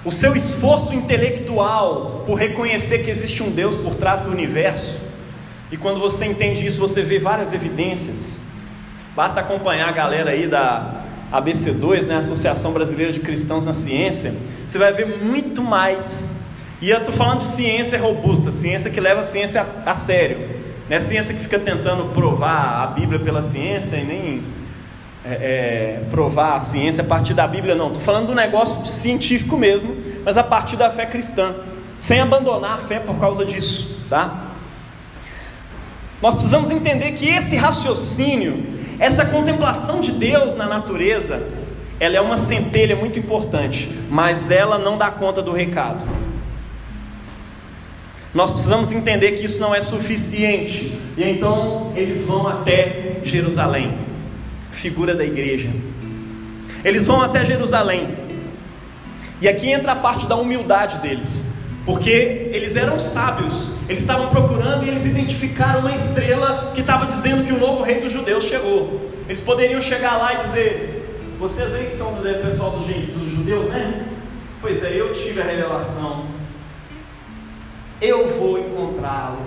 [0.04, 5.00] O seu esforço intelectual por reconhecer que existe um Deus por trás do universo,
[5.70, 8.44] e quando você entende isso, você vê várias evidências.
[9.14, 14.78] Basta acompanhar a galera aí da ABC2, né, Associação Brasileira de Cristãos na Ciência, você
[14.78, 16.37] vai ver muito mais
[16.80, 20.38] e eu estou falando de ciência robusta, ciência que leva a ciência a, a sério.
[20.88, 24.42] Não é ciência que fica tentando provar a Bíblia pela ciência e nem
[25.24, 27.88] é, é, provar a ciência a partir da Bíblia, não.
[27.88, 31.54] Estou falando do negócio científico mesmo, mas a partir da fé cristã,
[31.98, 34.44] sem abandonar a fé por causa disso, tá?
[36.22, 38.64] Nós precisamos entender que esse raciocínio,
[38.98, 41.48] essa contemplação de Deus na natureza,
[42.00, 46.27] ela é uma centelha muito importante, mas ela não dá conta do recado.
[48.34, 50.98] Nós precisamos entender que isso não é suficiente.
[51.16, 54.08] E então eles vão até Jerusalém
[54.78, 55.68] figura da igreja.
[56.84, 58.16] Eles vão até Jerusalém.
[59.40, 61.48] E aqui entra a parte da humildade deles.
[61.84, 67.44] Porque eles eram sábios, eles estavam procurando e eles identificaram uma estrela que estava dizendo
[67.44, 69.10] que o novo rei dos judeus chegou.
[69.26, 74.06] Eles poderiam chegar lá e dizer: Vocês aí que são do pessoal dos judeus, né?
[74.60, 76.26] Pois é, eu tive a revelação
[78.00, 79.38] eu vou encontrá-lo,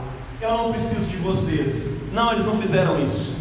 [0.42, 2.02] eu não preciso de vocês.
[2.12, 3.38] Não, eles não fizeram isso.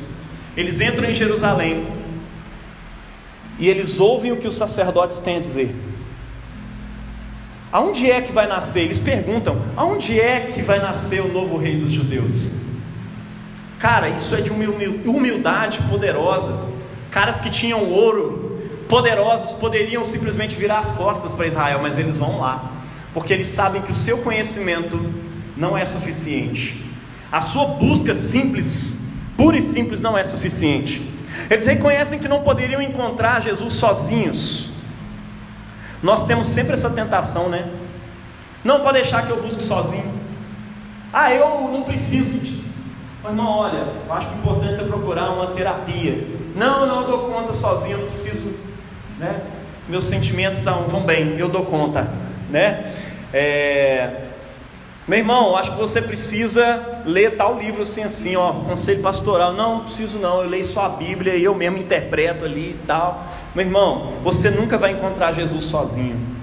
[0.57, 1.87] Eles entram em Jerusalém
[3.59, 5.75] e eles ouvem o que os sacerdotes têm a dizer.
[7.73, 8.83] Aonde é que vai nascer?
[8.83, 12.57] Eles perguntam: aonde é que vai nascer o novo rei dos judeus?
[13.79, 16.69] Cara, isso é de humildade poderosa.
[17.11, 22.41] Caras que tinham ouro, poderosos, poderiam simplesmente virar as costas para Israel, mas eles vão
[22.41, 22.80] lá
[23.13, 24.99] porque eles sabem que o seu conhecimento
[25.57, 26.85] não é suficiente.
[27.31, 29.01] A sua busca simples,
[29.37, 31.03] pura e simples, não é suficiente.
[31.49, 34.71] Eles reconhecem que não poderiam encontrar Jesus sozinhos.
[36.03, 37.69] Nós temos sempre essa tentação, né?
[38.65, 40.13] Não pode deixar que eu busque sozinho.
[41.13, 42.61] Ah, eu não preciso de.
[43.23, 46.27] Mas não, olha, eu acho que o importante é procurar uma terapia.
[46.57, 48.55] Não, não, eu dou conta sozinho, eu não preciso,
[49.19, 49.43] né?
[49.89, 52.09] Meus sentimentos vão bem, eu dou conta
[52.51, 52.93] né?
[53.33, 54.27] É...
[55.09, 59.53] Meu irmão, acho que você precisa ler tal livro assim, assim, ó, conselho pastoral.
[59.53, 62.81] Não, não preciso não, eu leio só a Bíblia e eu mesmo interpreto ali e
[62.87, 63.27] tal.
[63.55, 66.39] Meu irmão, você nunca vai encontrar Jesus sozinho.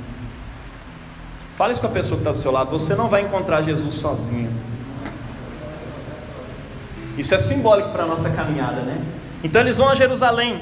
[1.56, 3.96] Fala isso com a pessoa que está do seu lado, você não vai encontrar Jesus
[3.96, 4.52] sozinho.
[7.18, 9.02] Isso é simbólico para a nossa caminhada, né?
[9.44, 10.62] Então eles vão a Jerusalém,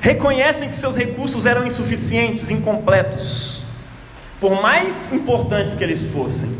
[0.00, 3.55] reconhecem que seus recursos eram insuficientes, incompletos
[4.40, 6.50] por mais importantes que eles fossem.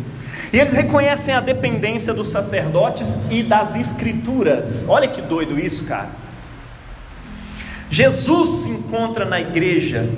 [0.53, 4.87] E eles reconhecem a dependência dos sacerdotes e das escrituras.
[4.89, 6.11] Olha que doido isso, cara.
[7.91, 10.09] Jesus se encontra na igreja,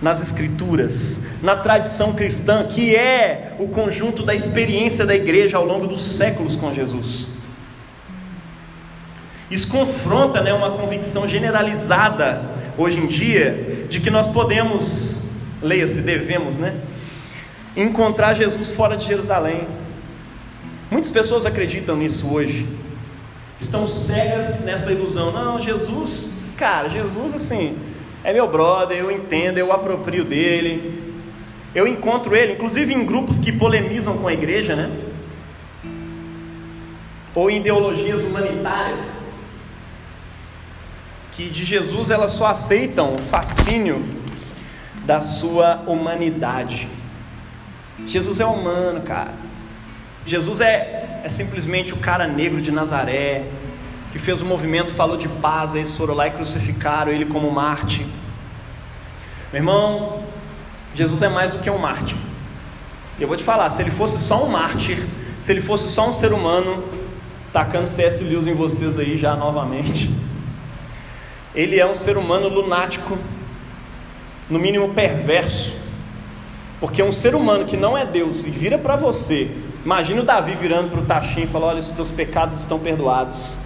[0.00, 5.86] nas escrituras, na tradição cristã, que é o conjunto da experiência da igreja ao longo
[5.86, 7.28] dos séculos com Jesus.
[9.50, 12.42] Isso confronta né, uma convicção generalizada
[12.76, 15.21] hoje em dia de que nós podemos
[15.62, 16.80] leia-se, devemos, né?
[17.76, 19.66] Encontrar Jesus fora de Jerusalém.
[20.90, 22.66] Muitas pessoas acreditam nisso hoje.
[23.58, 25.32] Estão cegas nessa ilusão.
[25.32, 27.78] Não, Jesus, cara, Jesus assim,
[28.24, 31.00] é meu brother, eu entendo, eu aproprio dele.
[31.74, 34.90] Eu encontro ele, inclusive em grupos que polemizam com a igreja, né?
[37.34, 39.00] Ou em ideologias humanitárias.
[41.32, 44.04] que de Jesus elas só aceitam o fascínio
[45.04, 46.88] da sua humanidade.
[48.06, 49.32] Jesus é humano, cara.
[50.24, 53.44] Jesus é, é simplesmente o cara negro de Nazaré,
[54.10, 58.06] que fez o movimento, falou de paz, eles foram lá e crucificaram ele como Marte.
[59.52, 60.22] Meu irmão,
[60.94, 62.16] Jesus é mais do que um mártir.
[63.18, 64.98] Eu vou te falar, se ele fosse só um mártir,
[65.38, 66.84] se ele fosse só um ser humano,
[67.52, 68.24] tacando C.S.
[68.24, 70.10] Lewis em vocês aí já novamente.
[71.54, 73.18] Ele é um ser humano lunático,
[74.52, 75.74] no mínimo perverso,
[76.78, 79.50] porque um ser humano que não é Deus e vira para você,
[79.82, 83.56] imagina o Davi virando para o Tachim e falando: Olha, os teus pecados estão perdoados.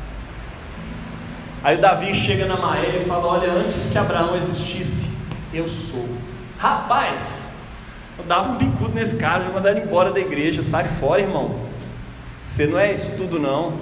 [1.64, 5.10] Aí o Davi chega na Maélia e fala: Olha, antes que Abraão existisse,
[5.52, 6.06] eu sou.
[6.56, 7.56] Rapaz,
[8.16, 11.56] eu dava um bicudo nesse cara, já mandaram embora da igreja, sai fora, irmão.
[12.40, 13.76] Você não é isso tudo, não.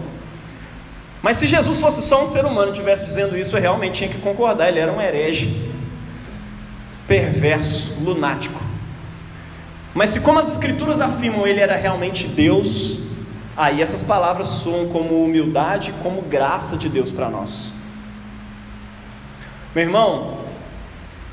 [1.21, 4.09] Mas se Jesus fosse só um ser humano e estivesse dizendo isso, eu realmente tinha
[4.09, 4.69] que concordar.
[4.69, 5.74] Ele era um herege,
[7.07, 8.61] perverso, lunático.
[9.95, 13.01] Mas se, como as Escrituras afirmam, ele era realmente Deus,
[13.57, 17.73] aí essas palavras soam como humildade, como graça de Deus para nós.
[19.75, 20.39] Meu irmão,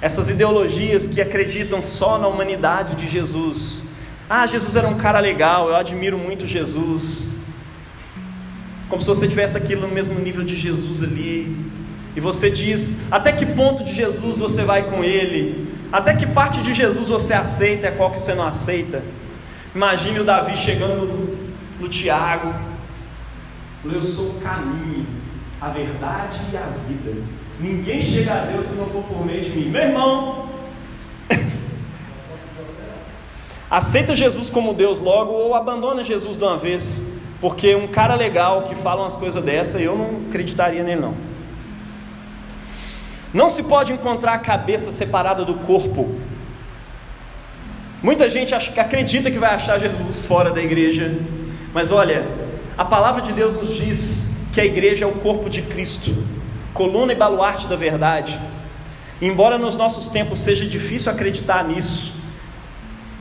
[0.02, 3.86] essas ideologias que acreditam só na humanidade de Jesus,
[4.30, 7.28] ah, Jesus era um cara legal, eu admiro muito Jesus.
[8.88, 11.56] Como se você tivesse aquilo no mesmo nível de Jesus ali.
[12.16, 15.74] E você diz: até que ponto de Jesus você vai com ele?
[15.92, 19.04] Até que parte de Jesus você aceita e qual que você não aceita?
[19.74, 21.38] Imagine o Davi chegando no,
[21.80, 22.54] no Tiago.
[23.84, 25.06] Eu sou o caminho,
[25.60, 27.24] a verdade e a vida.
[27.60, 29.70] Ninguém chega a Deus se não for por meio de mim.
[29.70, 30.50] Meu irmão,
[33.70, 37.06] aceita Jesus como Deus logo ou abandona Jesus de uma vez,
[37.40, 41.31] porque um cara legal que fala umas coisas dessa, eu não acreditaria nele não.
[43.34, 46.16] Não se pode encontrar a cabeça separada do corpo.
[48.04, 51.16] Muita gente acredita que vai achar Jesus fora da igreja,
[51.74, 52.28] mas olha,
[52.78, 56.26] a palavra de Deus nos diz que a igreja é o corpo de Cristo,
[56.74, 58.40] coluna e baluarte da verdade.
[59.22, 62.16] Embora nos nossos tempos seja difícil acreditar nisso,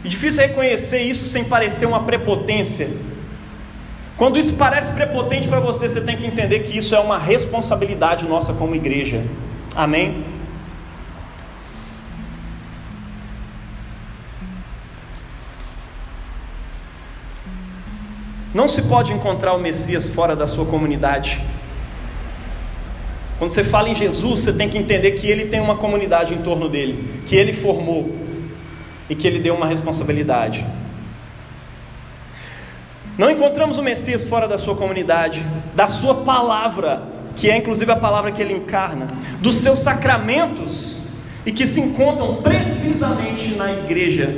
[0.02, 2.88] e difícil reconhecer isso sem parecer uma prepotência.
[4.16, 8.26] Quando isso parece prepotente para você, você tem que entender que isso é uma responsabilidade
[8.26, 9.22] nossa como igreja.
[9.74, 10.24] Amém?
[18.52, 21.40] Não se pode encontrar o Messias fora da sua comunidade.
[23.38, 26.42] Quando você fala em Jesus, você tem que entender que ele tem uma comunidade em
[26.42, 28.14] torno dele, que ele formou,
[29.08, 30.66] e que ele deu uma responsabilidade.
[33.16, 35.44] Não encontramos o Messias fora da sua comunidade,
[35.74, 37.02] da sua palavra,
[37.40, 39.06] que é inclusive a palavra que ele encarna,
[39.40, 41.06] dos seus sacramentos
[41.44, 44.32] e que se encontram precisamente na igreja.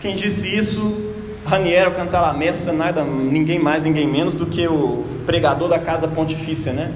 [0.00, 1.14] Quem disse isso?
[1.44, 6.92] Raniero Cantalamessa, nada, ninguém mais, ninguém menos do que o pregador da casa pontifícia, né?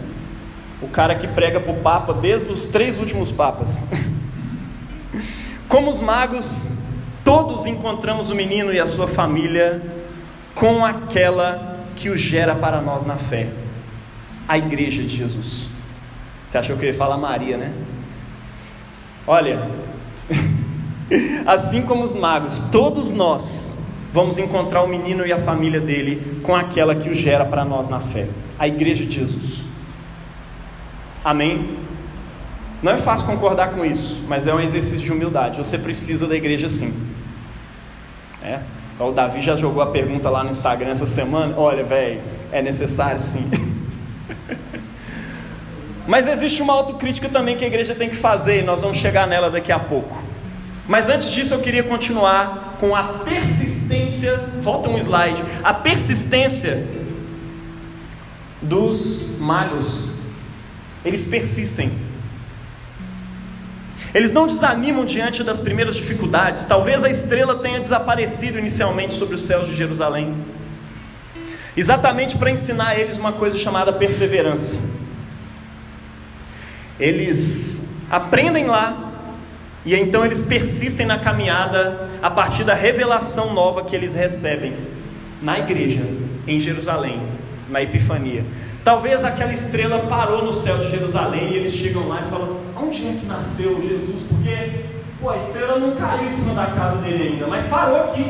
[0.83, 3.83] O cara que prega para o Papa desde os três últimos papas.
[5.66, 6.83] Como os magos
[7.24, 9.80] Todos encontramos o menino e a sua família
[10.55, 13.49] com aquela que o gera para nós na fé,
[14.49, 15.68] a igreja de Jesus.
[16.49, 17.72] Você achou que eu ia falar Maria, né?
[19.26, 19.70] Olha,
[21.47, 23.78] assim como os magos, todos nós
[24.12, 27.88] vamos encontrar o menino e a família dele com aquela que o gera para nós
[27.88, 28.28] na fé,
[28.59, 29.62] a igreja de Jesus.
[31.24, 31.78] Amém?
[32.82, 35.57] Não é fácil concordar com isso, mas é um exercício de humildade.
[35.57, 36.93] Você precisa da igreja sim.
[38.43, 38.61] É.
[38.99, 41.55] O Davi já jogou a pergunta lá no Instagram essa semana.
[41.57, 42.20] Olha, velho,
[42.51, 43.49] é necessário sim.
[46.12, 49.26] Mas existe uma autocrítica também que a igreja tem que fazer e nós vamos chegar
[49.26, 50.22] nela daqui a pouco.
[50.86, 56.86] Mas antes disso eu queria continuar com a persistência, volta um slide, a persistência
[58.60, 60.10] dos magos.
[61.02, 61.90] Eles persistem.
[64.12, 66.66] Eles não desanimam diante das primeiras dificuldades.
[66.66, 70.34] Talvez a estrela tenha desaparecido inicialmente sobre os céus de Jerusalém,
[71.74, 75.00] exatamente para ensinar a eles uma coisa chamada perseverança.
[77.03, 79.12] Eles aprendem lá
[79.84, 84.72] e então eles persistem na caminhada a partir da revelação nova que eles recebem
[85.42, 86.05] na igreja,
[86.46, 87.20] em Jerusalém,
[87.68, 88.44] na Epifania.
[88.84, 93.09] Talvez aquela estrela parou no céu de Jerusalém e eles chegam lá e falam: onde
[93.09, 94.22] é que nasceu Jesus?
[94.28, 94.84] Porque
[95.20, 98.24] pô, a estrela não caiu em cima da casa dele ainda, mas parou aqui.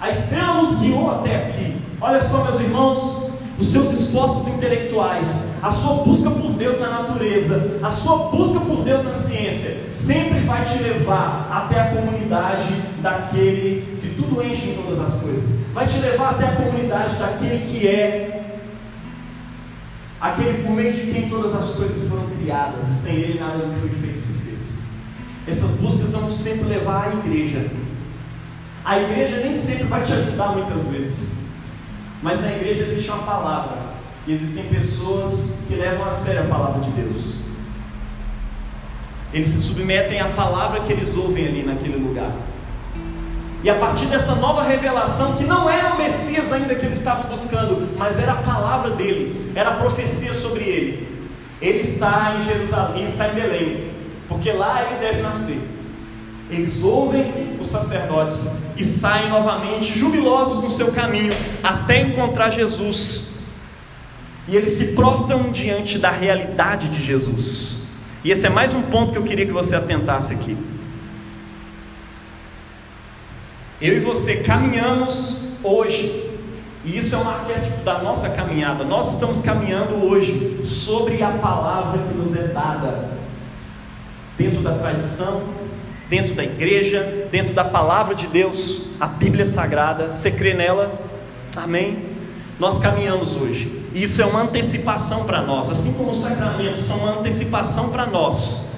[0.00, 1.74] A estrela nos guiou até aqui.
[2.00, 3.27] Olha só, meus irmãos,
[3.58, 8.84] os seus esforços intelectuais, a sua busca por Deus na natureza, a sua busca por
[8.84, 14.74] Deus na ciência, sempre vai te levar até a comunidade daquele que tudo enche em
[14.74, 18.38] todas as coisas, vai te levar até a comunidade daquele que é
[20.20, 23.74] aquele por meio de quem todas as coisas foram criadas, e sem ele nada do
[23.74, 24.78] que foi feito se fez.
[25.46, 27.70] Essas buscas vão sempre levar à igreja.
[28.84, 31.37] A igreja nem sempre vai te ajudar muitas vezes.
[32.22, 33.76] Mas na igreja existe uma palavra.
[34.26, 37.36] E existem pessoas que levam a sério a palavra de Deus.
[39.32, 42.32] Eles se submetem à palavra que eles ouvem ali naquele lugar.
[43.62, 47.24] E a partir dessa nova revelação, que não era o Messias ainda que eles estavam
[47.24, 51.08] buscando, mas era a palavra dele, era a profecia sobre ele.
[51.60, 53.90] Ele está em Jerusalém, está em Belém,
[54.28, 55.60] porque lá ele deve nascer.
[56.50, 61.32] Eles ouvem os sacerdotes e saem novamente jubilosos no seu caminho
[61.62, 63.38] até encontrar Jesus.
[64.46, 67.82] E eles se prostram diante da realidade de Jesus.
[68.24, 70.56] E esse é mais um ponto que eu queria que você atentasse aqui.
[73.80, 76.30] Eu e você caminhamos hoje,
[76.84, 78.82] e isso é um arquétipo da nossa caminhada.
[78.84, 83.10] Nós estamos caminhando hoje sobre a palavra que nos é dada,
[84.36, 85.44] dentro da tradição,
[86.08, 90.14] dentro da igreja, dentro da palavra de Deus, a Bíblia Sagrada.
[90.14, 91.00] Você crê nela?
[91.56, 91.98] Amém?
[92.58, 93.82] Nós caminhamos hoje.
[93.94, 98.68] Isso é uma antecipação para nós, assim como os sacramentos são uma antecipação para nós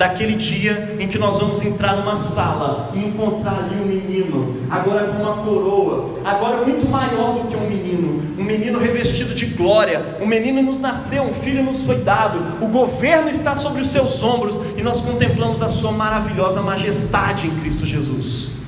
[0.00, 5.08] daquele dia em que nós vamos entrar numa sala e encontrar ali um menino, agora
[5.08, 8.19] com uma coroa, agora muito maior do que um menino,
[8.50, 13.30] menino revestido de glória, um menino nos nasceu, um filho nos foi dado, o governo
[13.30, 18.58] está sobre os seus ombros e nós contemplamos a sua maravilhosa majestade em Cristo Jesus.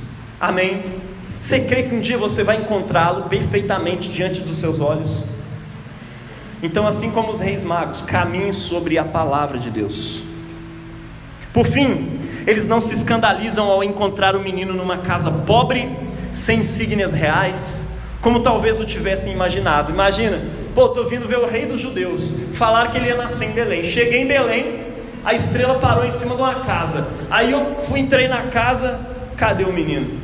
[0.41, 0.83] Amém.
[1.41, 5.25] Você crê que um dia você vai encontrá-lo perfeitamente diante dos seus olhos?
[6.63, 10.23] Então, assim como os reis magos, caminhe sobre a palavra de Deus.
[11.53, 15.89] Por fim, eles não se escandalizam ao encontrar o menino numa casa pobre,
[16.31, 17.92] sem insígnias reais,
[18.23, 19.93] como talvez o tivessem imaginado.
[19.93, 20.41] Imagina,
[20.75, 23.85] pô, estou vindo ver o rei dos judeus, falar que ele ia nascer em Belém.
[23.85, 24.81] Cheguei em Belém,
[25.23, 27.09] a estrela parou em cima de uma casa.
[27.29, 28.99] Aí eu fui, entrei na casa,
[29.37, 30.19] cadê o menino?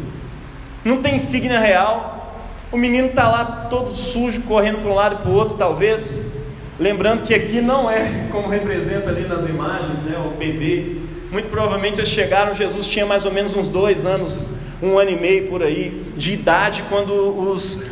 [0.83, 2.33] Não tem insígnia real,
[2.73, 6.39] o menino está lá todo sujo, correndo para um lado e para o outro, talvez.
[6.79, 11.99] Lembrando que aqui não é como representa ali nas imagens, né, o bebê muito provavelmente
[11.99, 14.47] eles chegaram, Jesus tinha mais ou menos uns dois anos,
[14.83, 17.85] um ano e meio por aí, de idade, quando os,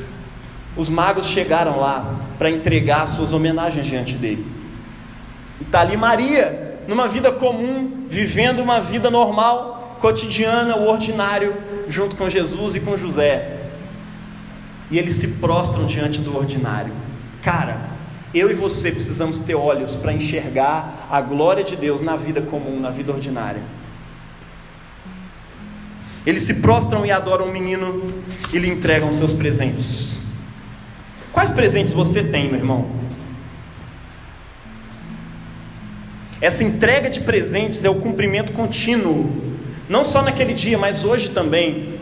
[0.77, 4.47] os magos chegaram lá para entregar suas homenagens diante dele.
[5.61, 11.57] E está ali Maria, numa vida comum, vivendo uma vida normal, cotidiana, o ordinário,
[11.89, 13.57] junto com Jesus e com José.
[14.91, 16.93] E eles se prostram diante do ordinário.
[17.43, 17.97] Cara,
[18.33, 22.79] eu e você precisamos ter olhos para enxergar a glória de Deus na vida comum,
[22.79, 23.63] na vida ordinária.
[26.27, 28.03] Eles se prostram e adoram o menino
[28.53, 30.27] e lhe entregam seus presentes.
[31.33, 32.91] Quais presentes você tem, meu irmão?
[36.41, 39.31] Essa entrega de presentes é o cumprimento contínuo,
[39.89, 41.99] não só naquele dia, mas hoje também,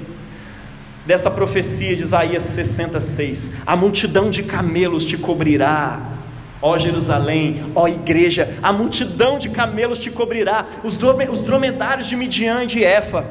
[1.05, 3.55] dessa profecia de Isaías 66.
[3.67, 6.15] A multidão de camelos te cobrirá,
[6.63, 10.97] Ó Jerusalém, ó igreja, a multidão de camelos te cobrirá, os,
[11.43, 13.27] dromedários de Midian e de Efa,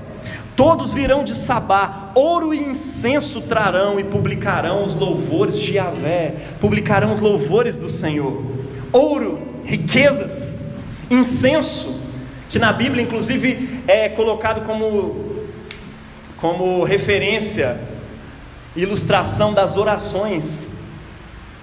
[0.55, 7.13] todos virão de Sabá, ouro e incenso trarão e publicarão os louvores de Yahvé, publicarão
[7.13, 8.43] os louvores do Senhor.
[8.91, 10.77] Ouro, riquezas,
[11.09, 12.01] incenso,
[12.49, 15.45] que na Bíblia inclusive é colocado como,
[16.37, 17.79] como referência,
[18.75, 20.71] ilustração das orações,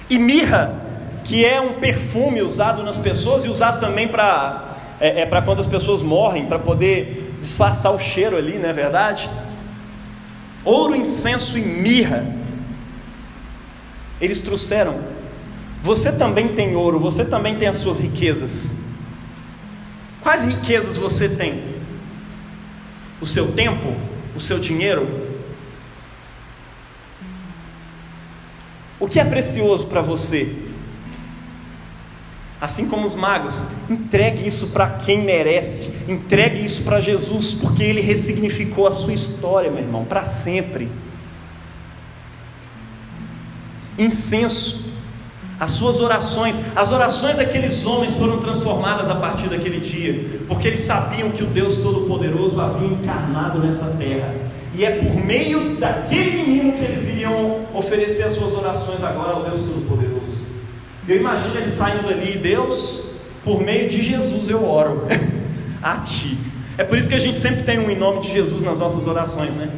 [0.09, 0.83] e mirra,
[1.23, 4.71] que é um perfume usado nas pessoas e usado também para
[5.01, 8.73] é, é para quando as pessoas morrem, para poder disfarçar o cheiro ali, não é
[8.73, 9.29] verdade?
[10.65, 12.25] Ouro, incenso e mirra.
[14.21, 15.01] Eles trouxeram.
[15.83, 18.77] Você também tem ouro, você também tem as suas riquezas.
[20.21, 21.77] Quais riquezas você tem?
[23.21, 23.97] O seu tempo?
[24.37, 25.31] O seu dinheiro?
[28.99, 30.70] O que é precioso para você?
[32.61, 38.03] Assim como os magos, entregue isso para quem merece, entregue isso para Jesus, porque ele
[38.03, 40.91] ressignificou a sua história, meu irmão, para sempre.
[43.99, 44.91] Incenso,
[45.59, 50.81] as suas orações, as orações daqueles homens foram transformadas a partir daquele dia, porque eles
[50.81, 54.35] sabiam que o Deus Todo-Poderoso havia encarnado nessa terra,
[54.75, 59.45] e é por meio daquele menino que eles iriam oferecer as suas orações agora ao
[59.45, 60.20] Deus Todo-Poderoso.
[61.09, 63.05] Eu imagino ele saindo ali, Deus,
[63.45, 65.07] por meio de Jesus eu oro
[65.83, 66.37] a Ti.
[66.79, 69.07] É por isso que a gente sempre tem um em nome de Jesus nas nossas
[69.07, 69.69] orações, né?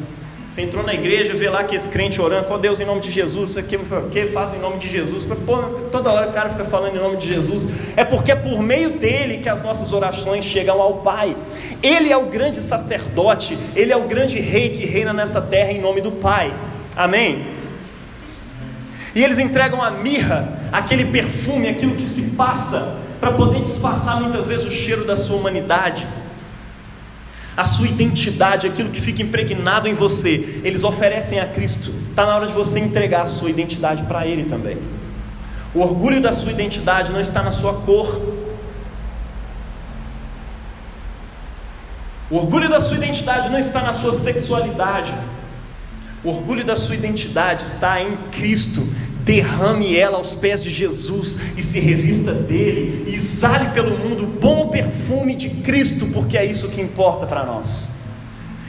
[0.53, 3.09] Você entrou na igreja, vê lá que esse crente orando, pô Deus em nome de
[3.09, 3.75] Jesus, isso aqui,
[4.11, 5.23] que faz em nome de Jesus?
[5.23, 5.57] Pô,
[5.91, 7.67] toda hora o cara fica falando em nome de Jesus.
[7.97, 11.35] É porque é por meio dele que as nossas orações chegam ao Pai.
[11.81, 15.81] Ele é o grande sacerdote, ele é o grande rei que reina nessa terra em
[15.81, 16.53] nome do Pai.
[16.95, 17.47] Amém?
[19.15, 24.47] E eles entregam a mirra, aquele perfume, aquilo que se passa, para poder disfarçar muitas
[24.47, 26.05] vezes o cheiro da sua humanidade,
[27.55, 30.59] a sua identidade, aquilo que fica impregnado em você.
[30.63, 31.93] Eles oferecem a Cristo.
[32.09, 34.79] Está na hora de você entregar a sua identidade para Ele também.
[35.75, 38.19] O orgulho da sua identidade não está na sua cor.
[42.31, 45.13] O orgulho da sua identidade não está na sua sexualidade.
[46.23, 48.87] O orgulho da sua identidade está em Cristo.
[49.23, 54.27] Derrame ela aos pés de Jesus e se revista dele, e exale pelo mundo o
[54.27, 57.87] bom perfume de Cristo, porque é isso que importa para nós.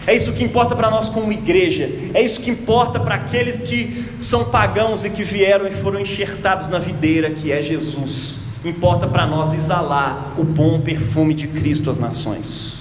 [0.07, 4.05] É isso que importa para nós como igreja, é isso que importa para aqueles que
[4.21, 8.41] são pagãos e que vieram e foram enxertados na videira, que é Jesus.
[8.65, 12.74] Importa para nós exalar o bom perfume de Cristo às nações.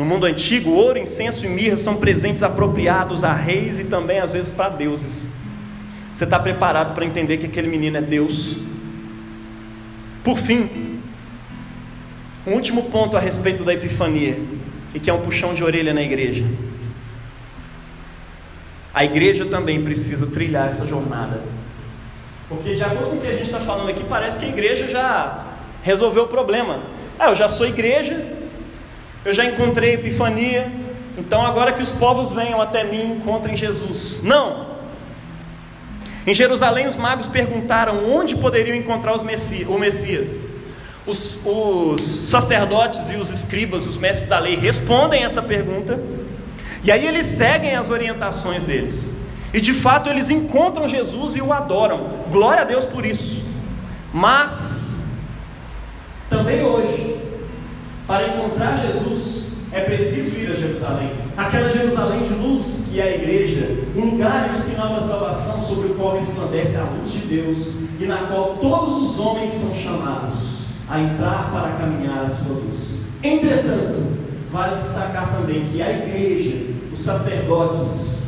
[0.00, 4.32] No mundo antigo, ouro, incenso e mirra são presentes apropriados a reis e também às
[4.32, 5.30] vezes para deuses.
[6.14, 8.56] Você está preparado para entender que aquele menino é Deus?
[10.24, 11.02] Por fim,
[12.46, 14.38] um último ponto a respeito da Epifania,
[14.94, 16.46] e que é um puxão de orelha na igreja.
[18.94, 21.42] A igreja também precisa trilhar essa jornada.
[22.48, 24.88] Porque, de acordo com o que a gente está falando aqui, parece que a igreja
[24.88, 25.44] já
[25.82, 26.84] resolveu o problema.
[27.18, 28.39] Ah, eu já sou igreja,
[29.24, 30.70] eu já encontrei epifania,
[31.18, 34.22] então agora que os povos venham até mim, encontrem Jesus.
[34.22, 34.70] Não!
[36.26, 40.38] Em Jerusalém, os magos perguntaram onde poderiam encontrar o Messias.
[41.06, 46.00] Os, os sacerdotes e os escribas, os mestres da lei, respondem essa pergunta,
[46.84, 49.14] e aí eles seguem as orientações deles.
[49.52, 52.24] E de fato eles encontram Jesus e o adoram.
[52.30, 53.44] Glória a Deus por isso.
[54.12, 55.08] Mas
[56.28, 57.19] também hoje
[58.10, 61.12] para encontrar Jesus, é preciso ir a Jerusalém.
[61.36, 65.60] Aquela Jerusalém de luz que é a igreja, o lugar e o sinal da salvação
[65.60, 69.72] sobre o qual resplandece a luz de Deus e na qual todos os homens são
[69.72, 73.04] chamados a entrar para caminhar a sua luz.
[73.22, 74.18] Entretanto,
[74.50, 78.24] vale destacar também que a igreja, os sacerdotes,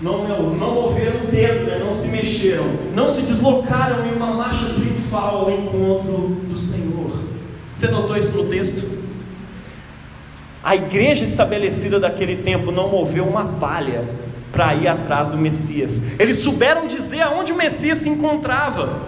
[0.00, 1.78] não, não, não moveram o dedo, né?
[1.78, 7.12] não se mexeram, não se deslocaram em uma marcha triunfal ao encontro do Senhor.
[7.76, 9.03] Você notou isso no texto?
[10.64, 14.08] A igreja estabelecida daquele tempo não moveu uma palha
[14.50, 16.18] para ir atrás do Messias.
[16.18, 19.02] Eles souberam dizer aonde o Messias se encontrava.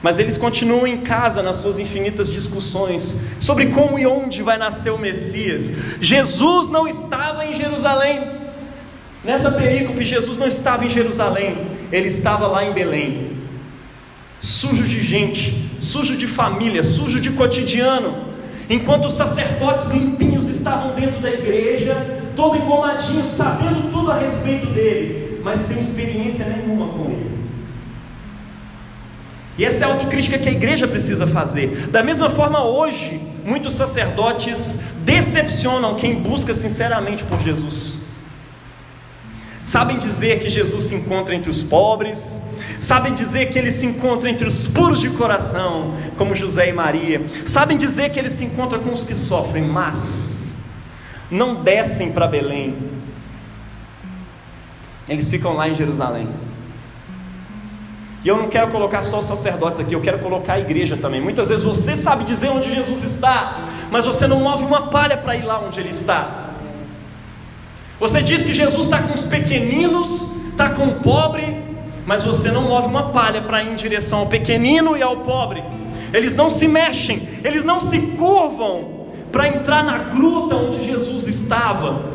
[0.00, 4.90] Mas eles continuam em casa nas suas infinitas discussões sobre como e onde vai nascer
[4.90, 5.74] o Messias.
[6.00, 8.40] Jesus não estava em Jerusalém.
[9.22, 13.42] Nessa perícope, Jesus não estava em Jerusalém, ele estava lá em Belém
[14.42, 18.32] sujo de gente, sujo de família, sujo de cotidiano.
[18.70, 25.40] Enquanto os sacerdotes limpinhos estavam dentro da igreja, todo engomadinho, sabendo tudo a respeito dele,
[25.42, 27.32] mas sem experiência nenhuma com ele.
[29.58, 31.88] E essa é a autocrítica que a igreja precisa fazer.
[31.88, 37.98] Da mesma forma, hoje, muitos sacerdotes decepcionam quem busca sinceramente por Jesus.
[39.62, 42.40] Sabem dizer que Jesus se encontra entre os pobres,
[42.82, 47.24] sabem dizer que ele se encontra entre os puros de coração, como José e Maria,
[47.46, 50.64] sabem dizer que ele se encontra com os que sofrem, mas
[51.30, 52.76] não descem para Belém,
[55.08, 56.28] eles ficam lá em Jerusalém.
[58.24, 61.20] E eu não quero colocar só os sacerdotes aqui, eu quero colocar a igreja também.
[61.20, 65.36] Muitas vezes você sabe dizer onde Jesus está, mas você não move uma palha para
[65.36, 66.50] ir lá onde ele está.
[68.00, 71.71] Você diz que Jesus está com os pequeninos, está com o pobre,
[72.06, 75.62] mas você não move uma palha para ir em direção ao pequenino e ao pobre.
[76.12, 82.12] Eles não se mexem, eles não se curvam para entrar na gruta onde Jesus estava,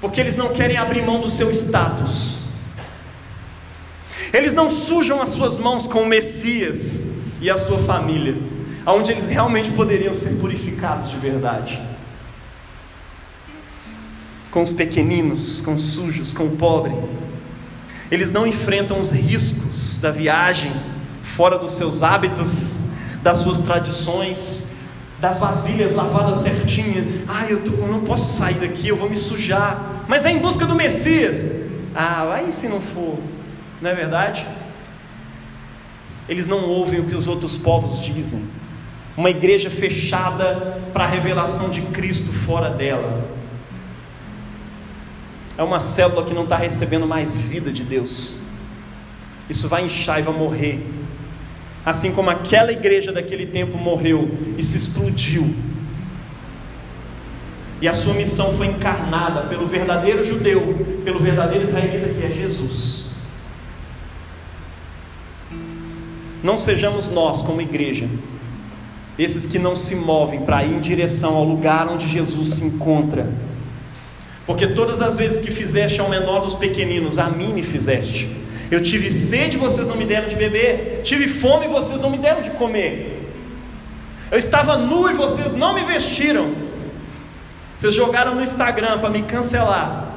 [0.00, 2.40] porque eles não querem abrir mão do seu status.
[4.32, 7.04] Eles não sujam as suas mãos com o Messias
[7.40, 8.36] e a sua família,
[8.84, 11.80] aonde eles realmente poderiam ser purificados de verdade.
[14.50, 16.92] Com os pequeninos, com os sujos, com o pobre.
[18.10, 20.72] Eles não enfrentam os riscos da viagem
[21.22, 22.88] fora dos seus hábitos,
[23.22, 24.66] das suas tradições,
[25.20, 27.04] das vasilhas lavadas certinha.
[27.28, 30.04] Ah, eu, tô, eu não posso sair daqui, eu vou me sujar.
[30.08, 31.68] Mas é em busca do Messias.
[31.94, 33.18] Ah, aí se não for,
[33.80, 34.44] não é verdade?
[36.28, 38.44] Eles não ouvem o que os outros povos dizem.
[39.16, 43.39] Uma igreja fechada para a revelação de Cristo fora dela.
[45.60, 48.38] É uma célula que não está recebendo mais vida de Deus.
[49.50, 50.80] Isso vai inchar e vai morrer
[51.84, 55.54] Assim como aquela igreja daquele tempo morreu e se explodiu.
[57.80, 63.10] E a sua missão foi encarnada pelo verdadeiro judeu, pelo verdadeiro israelita que é Jesus.
[66.42, 68.06] Não sejamos nós, como igreja,
[69.18, 73.32] esses que não se movem para ir em direção ao lugar onde Jesus se encontra.
[74.46, 78.28] Porque todas as vezes que fizeste ao menor dos pequeninos, a mim me fizeste.
[78.70, 81.02] Eu tive sede, vocês não me deram de beber.
[81.02, 83.28] Tive fome, vocês não me deram de comer.
[84.30, 86.54] Eu estava nu e vocês não me vestiram.
[87.76, 90.08] Vocês jogaram no Instagram para me cancelar.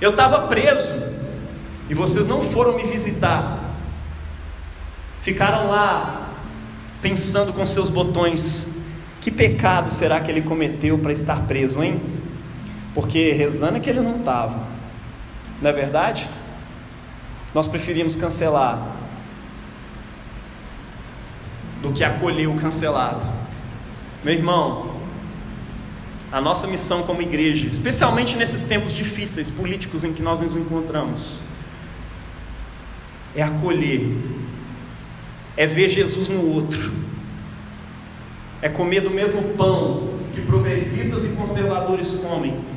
[0.00, 1.10] Eu estava preso
[1.88, 3.58] e vocês não foram me visitar.
[5.22, 6.28] Ficaram lá
[7.00, 8.81] pensando com seus botões:
[9.22, 12.02] que pecado será que ele cometeu para estar preso, hein?
[12.92, 14.66] Porque rezando é que ele não estava.
[15.62, 16.28] Não é verdade?
[17.54, 18.96] Nós preferimos cancelar
[21.80, 23.24] do que acolher o cancelado.
[24.24, 24.96] Meu irmão,
[26.32, 31.38] a nossa missão como igreja, especialmente nesses tempos difíceis políticos em que nós nos encontramos,
[33.36, 34.16] é acolher,
[35.56, 36.92] é ver Jesus no outro,
[38.62, 42.72] é comer do mesmo pão que progressistas e conservadores comem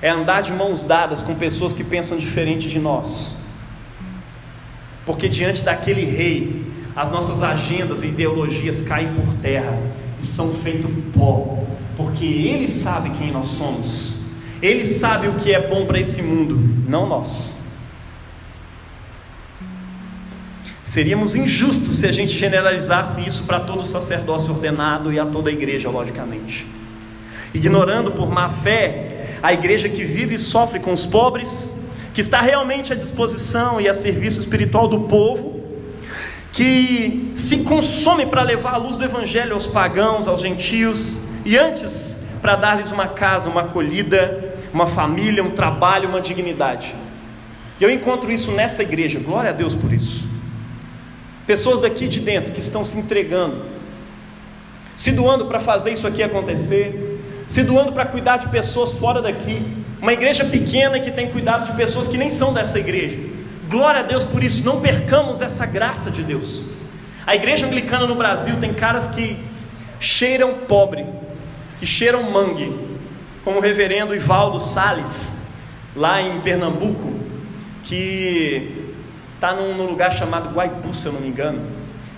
[0.00, 3.38] é andar de mãos dadas com pessoas que pensam diferente de nós.
[5.04, 9.78] Porque diante daquele rei, as nossas agendas e ideologias caem por terra
[10.20, 11.64] e são feitos pó,
[11.96, 14.20] porque ele sabe quem nós somos.
[14.60, 17.55] Ele sabe o que é bom para esse mundo, não nós.
[20.96, 25.52] Seríamos injustos se a gente generalizasse isso para todo sacerdócio ordenado e a toda a
[25.52, 26.66] igreja, logicamente.
[27.52, 32.40] Ignorando por má fé a igreja que vive e sofre com os pobres, que está
[32.40, 35.60] realmente à disposição e a serviço espiritual do povo,
[36.50, 42.26] que se consome para levar a luz do Evangelho aos pagãos, aos gentios, e antes
[42.40, 46.94] para dar-lhes uma casa, uma acolhida, uma família, um trabalho, uma dignidade.
[47.78, 50.35] Eu encontro isso nessa igreja, glória a Deus por isso.
[51.46, 53.62] Pessoas daqui de dentro que estão se entregando,
[54.96, 59.62] se doando para fazer isso aqui acontecer, se doando para cuidar de pessoas fora daqui.
[60.00, 63.18] Uma igreja pequena que tem cuidado de pessoas que nem são dessa igreja.
[63.68, 66.62] Glória a Deus por isso, não percamos essa graça de Deus.
[67.26, 69.36] A igreja anglicana no Brasil tem caras que
[69.98, 71.04] cheiram pobre,
[71.78, 72.72] que cheiram mangue,
[73.44, 75.36] como o reverendo Ivaldo Sales,
[75.94, 77.14] lá em Pernambuco,
[77.84, 78.85] que
[79.36, 81.60] está num, lugar chamado Guaipu, se eu não me engano,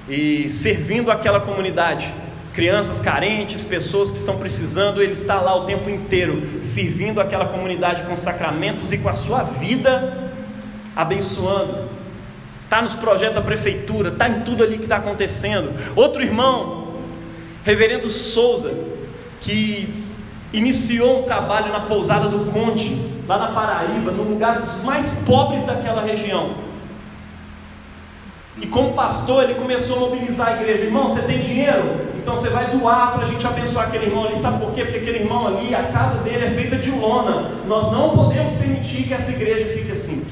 [0.09, 2.11] e servindo aquela comunidade
[2.59, 8.03] crianças carentes, pessoas que estão precisando, ele está lá o tempo inteiro, servindo aquela comunidade
[8.03, 10.33] com sacramentos e com a sua vida,
[10.97, 11.89] abençoando.
[12.65, 15.73] Está nos projetos da prefeitura, está em tudo ali que está acontecendo.
[15.95, 16.95] Outro irmão,
[17.65, 18.75] Reverendo Souza,
[19.41, 20.05] que
[20.53, 22.99] iniciou um trabalho na pousada do Conde,
[23.29, 26.55] lá na Paraíba, no lugar dos mais pobres daquela região.
[28.61, 30.85] E como pastor, ele começou a mobilizar a igreja.
[30.85, 32.09] Irmão, você tem dinheiro?
[32.19, 34.37] Então você vai doar para a gente abençoar aquele irmão ali.
[34.37, 34.85] Sabe por quê?
[34.85, 37.53] Porque aquele irmão ali, a casa dele é feita de lona.
[37.67, 40.27] Nós não podemos permitir que essa igreja fique assim.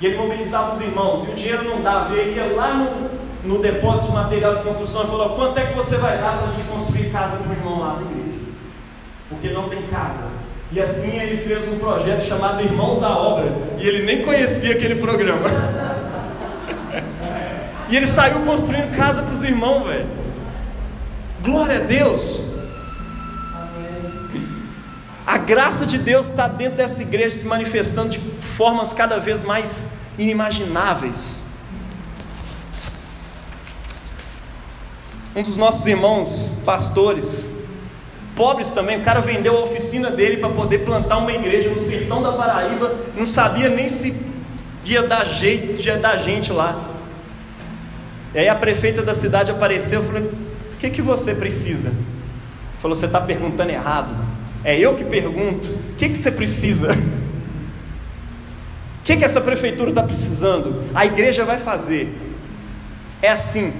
[0.00, 1.24] E ele mobilizava os irmãos.
[1.24, 2.14] E o dinheiro não dava.
[2.14, 5.74] Ele ia lá no, no depósito de material de construção e falou: Quanto é que
[5.74, 8.38] você vai dar para a gente construir casa para o irmão lá na igreja?
[9.28, 10.30] Porque não tem casa.
[10.72, 13.52] E assim ele fez um projeto chamado Irmãos à Obra.
[13.78, 15.48] E ele nem conhecia aquele programa.
[17.88, 20.08] E ele saiu construindo casa para os irmãos, velho.
[21.42, 22.46] Glória a Deus.
[25.26, 28.20] A graça de Deus está dentro dessa igreja se manifestando de
[28.56, 31.42] formas cada vez mais inimagináveis.
[35.34, 37.56] Um dos nossos irmãos, pastores,
[38.34, 42.22] pobres também, o cara vendeu a oficina dele para poder plantar uma igreja no sertão
[42.22, 44.24] da Paraíba, não sabia nem se
[44.84, 46.95] ia dar jeito, ia dar gente lá.
[48.36, 50.30] E aí a prefeita da cidade apareceu e falou:
[50.74, 51.90] O que, que você precisa?
[52.82, 54.14] Falou: Você está perguntando errado.
[54.62, 56.92] É eu que pergunto: O que, que você precisa?
[56.92, 60.84] O que, que essa prefeitura está precisando?
[60.94, 62.14] A igreja vai fazer.
[63.22, 63.72] É assim.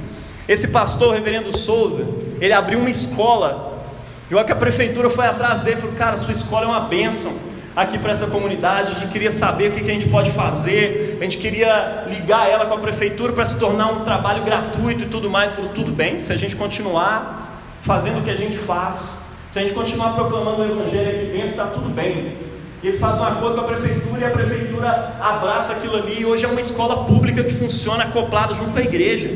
[0.48, 2.06] Esse pastor, o reverendo Souza,
[2.40, 3.84] ele abriu uma escola.
[4.30, 6.88] E olha que a prefeitura foi atrás dele e falou: Cara, sua escola é uma
[6.88, 7.30] bênção
[7.76, 8.92] aqui para essa comunidade.
[8.92, 11.18] A gente queria saber o que a gente pode fazer.
[11.20, 15.06] A gente queria ligar ela com a prefeitura para se tornar um trabalho gratuito e
[15.06, 15.52] tudo mais.
[15.52, 19.62] Falou: Tudo bem, se a gente continuar fazendo o que a gente faz, se a
[19.62, 22.38] gente continuar proclamando o Evangelho aqui dentro, está tudo bem.
[22.82, 26.20] E ele faz um acordo com a prefeitura e a prefeitura abraça aquilo ali.
[26.20, 29.28] E hoje é uma escola pública que funciona acoplada junto com a igreja.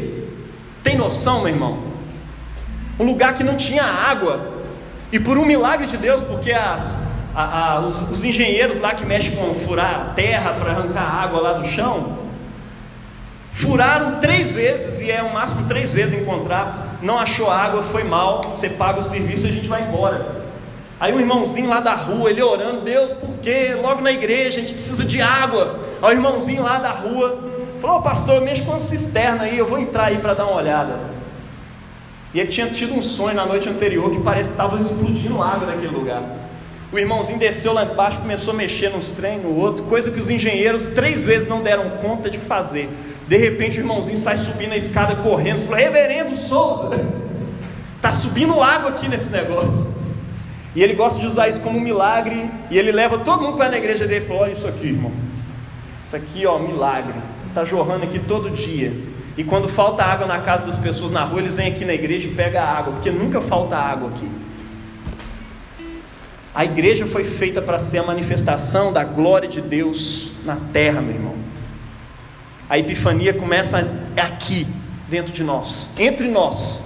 [0.83, 1.91] Tem noção, meu irmão?
[2.99, 4.61] Um lugar que não tinha água,
[5.13, 9.05] e por um milagre de Deus, porque as, a, a, os, os, engenheiros lá que
[9.05, 12.19] mexem com furar terra para arrancar água lá do chão,
[13.53, 18.05] furaram três vezes, e é o máximo três vezes em contrato, não achou água, foi
[18.05, 20.41] mal, você paga o serviço e a gente vai embora.
[20.99, 23.75] Aí um irmãozinho lá da rua, ele orando, Deus, por quê?
[23.81, 25.81] Logo na igreja, a gente precisa de água.
[26.03, 27.51] Aí o irmãozinho lá da rua
[27.81, 30.57] falou, oh, pastor, mexe com a cisterna aí, eu vou entrar aí para dar uma
[30.57, 30.99] olhada.
[32.35, 35.67] E ele tinha tido um sonho na noite anterior que parece que estava explodindo água
[35.67, 36.23] daquele lugar.
[36.93, 40.29] O irmãozinho desceu lá embaixo, começou a mexer nos trem, no outro, coisa que os
[40.29, 42.89] engenheiros três vezes não deram conta de fazer.
[43.29, 46.99] De repente o irmãozinho sai subindo a escada correndo, falou: Reverendo Souza,
[48.03, 49.95] tá subindo água aqui nesse negócio.
[50.75, 52.51] E ele gosta de usar isso como um milagre.
[52.71, 55.13] E ele leva todo mundo para na igreja dele e fala: Olha isso aqui, irmão.
[56.05, 57.15] Isso aqui, ó, milagre.
[57.49, 58.93] Está jorrando aqui todo dia.
[59.37, 62.27] E quando falta água na casa das pessoas na rua, eles vêm aqui na igreja
[62.27, 64.29] e pegam a água, porque nunca falta água aqui.
[66.55, 71.15] A igreja foi feita para ser a manifestação da glória de Deus na terra, meu
[71.15, 71.37] irmão.
[72.69, 73.79] A epifania começa
[74.17, 74.67] aqui,
[75.09, 76.85] dentro de nós, entre nós.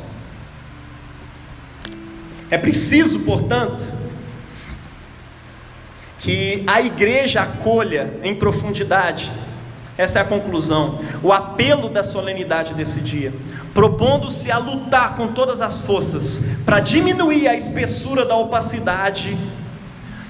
[2.50, 3.84] É preciso, portanto,
[6.18, 9.30] que a igreja acolha em profundidade,
[9.96, 13.32] essa é a conclusão, o apelo da solenidade desse dia,
[13.72, 19.38] propondo-se a lutar com todas as forças para diminuir a espessura da opacidade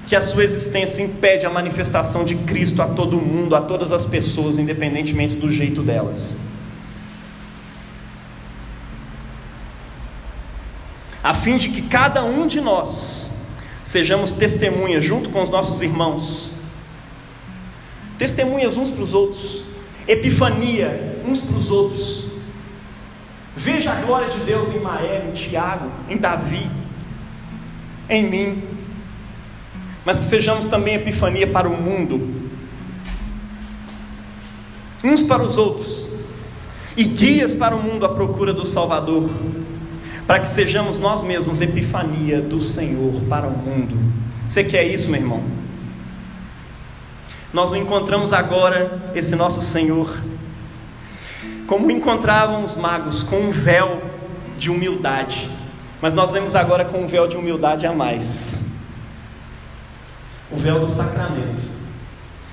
[0.05, 4.05] que a sua existência impede a manifestação de Cristo a todo mundo, a todas as
[4.05, 6.37] pessoas, independentemente do jeito delas.
[11.25, 13.33] a fim de que cada um de nós
[13.83, 16.51] sejamos testemunhas junto com os nossos irmãos,
[18.17, 19.63] testemunhas uns para os outros,
[20.07, 22.25] epifania uns para os outros.
[23.55, 26.69] Veja a glória de Deus em Maé, em Tiago, em Davi,
[28.09, 28.63] em mim,
[30.05, 32.49] mas que sejamos também epifania para o mundo,
[35.03, 36.09] uns para os outros,
[36.97, 39.29] e guias para o mundo à procura do Salvador
[40.27, 43.97] para que sejamos nós mesmos epifania do Senhor para o mundo.
[44.47, 45.43] Você quer isso, meu irmão?
[47.55, 50.21] Nós o encontramos agora, esse nosso Senhor,
[51.65, 54.03] como encontravam os magos, com um véu
[54.59, 55.49] de humildade,
[56.01, 58.75] mas nós vemos agora com um véu de humildade a mais.
[60.51, 61.63] O véu do sacramento.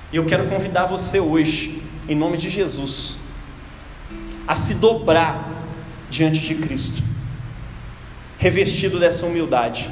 [0.09, 3.19] E eu quero convidar você hoje, em nome de Jesus,
[4.47, 5.51] a se dobrar
[6.09, 7.03] diante de Cristo
[8.37, 9.89] revestido dessa humildade,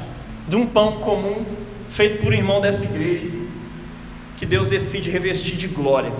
[0.48, 1.44] de um pão comum
[1.90, 3.41] feito por irmão dessa igreja,
[4.42, 6.12] que Deus decide revestir de glória,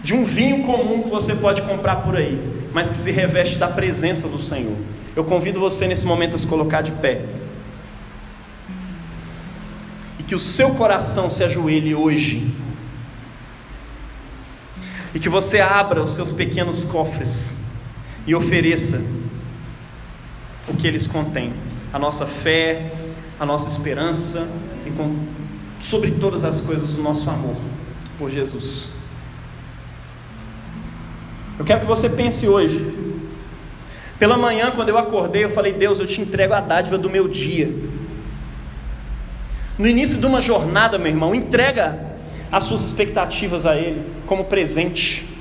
[0.00, 3.66] de um vinho comum que você pode comprar por aí, mas que se reveste da
[3.66, 4.76] presença do Senhor.
[5.16, 7.24] Eu convido você nesse momento a se colocar de pé.
[10.20, 12.54] E que o seu coração se ajoelhe hoje.
[15.12, 17.64] E que você abra os seus pequenos cofres
[18.24, 19.04] e ofereça
[20.68, 21.52] o que eles contêm:
[21.92, 22.92] a nossa fé,
[23.40, 24.46] a nossa esperança
[24.86, 25.16] e, com,
[25.80, 27.56] sobre todas as coisas, o nosso amor
[28.18, 28.94] por Jesus.
[31.58, 33.02] Eu quero que você pense hoje.
[34.18, 37.28] Pela manhã, quando eu acordei, eu falei: Deus, eu te entrego a dádiva do meu
[37.28, 37.72] dia.
[39.78, 41.98] No início de uma jornada, meu irmão, entrega
[42.50, 45.31] as suas expectativas a Ele como presente.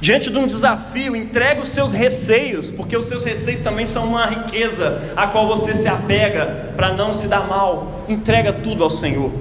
[0.00, 4.26] Diante de um desafio, entregue os seus receios, porque os seus receios também são uma
[4.26, 8.04] riqueza a qual você se apega para não se dar mal.
[8.08, 9.32] Entrega tudo ao Senhor.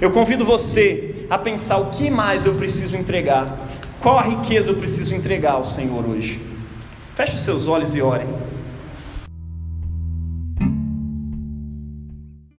[0.00, 3.46] Eu convido você a pensar o que mais eu preciso entregar.
[4.00, 6.40] Qual a riqueza eu preciso entregar ao Senhor hoje?
[7.14, 8.26] Feche os seus olhos e orem.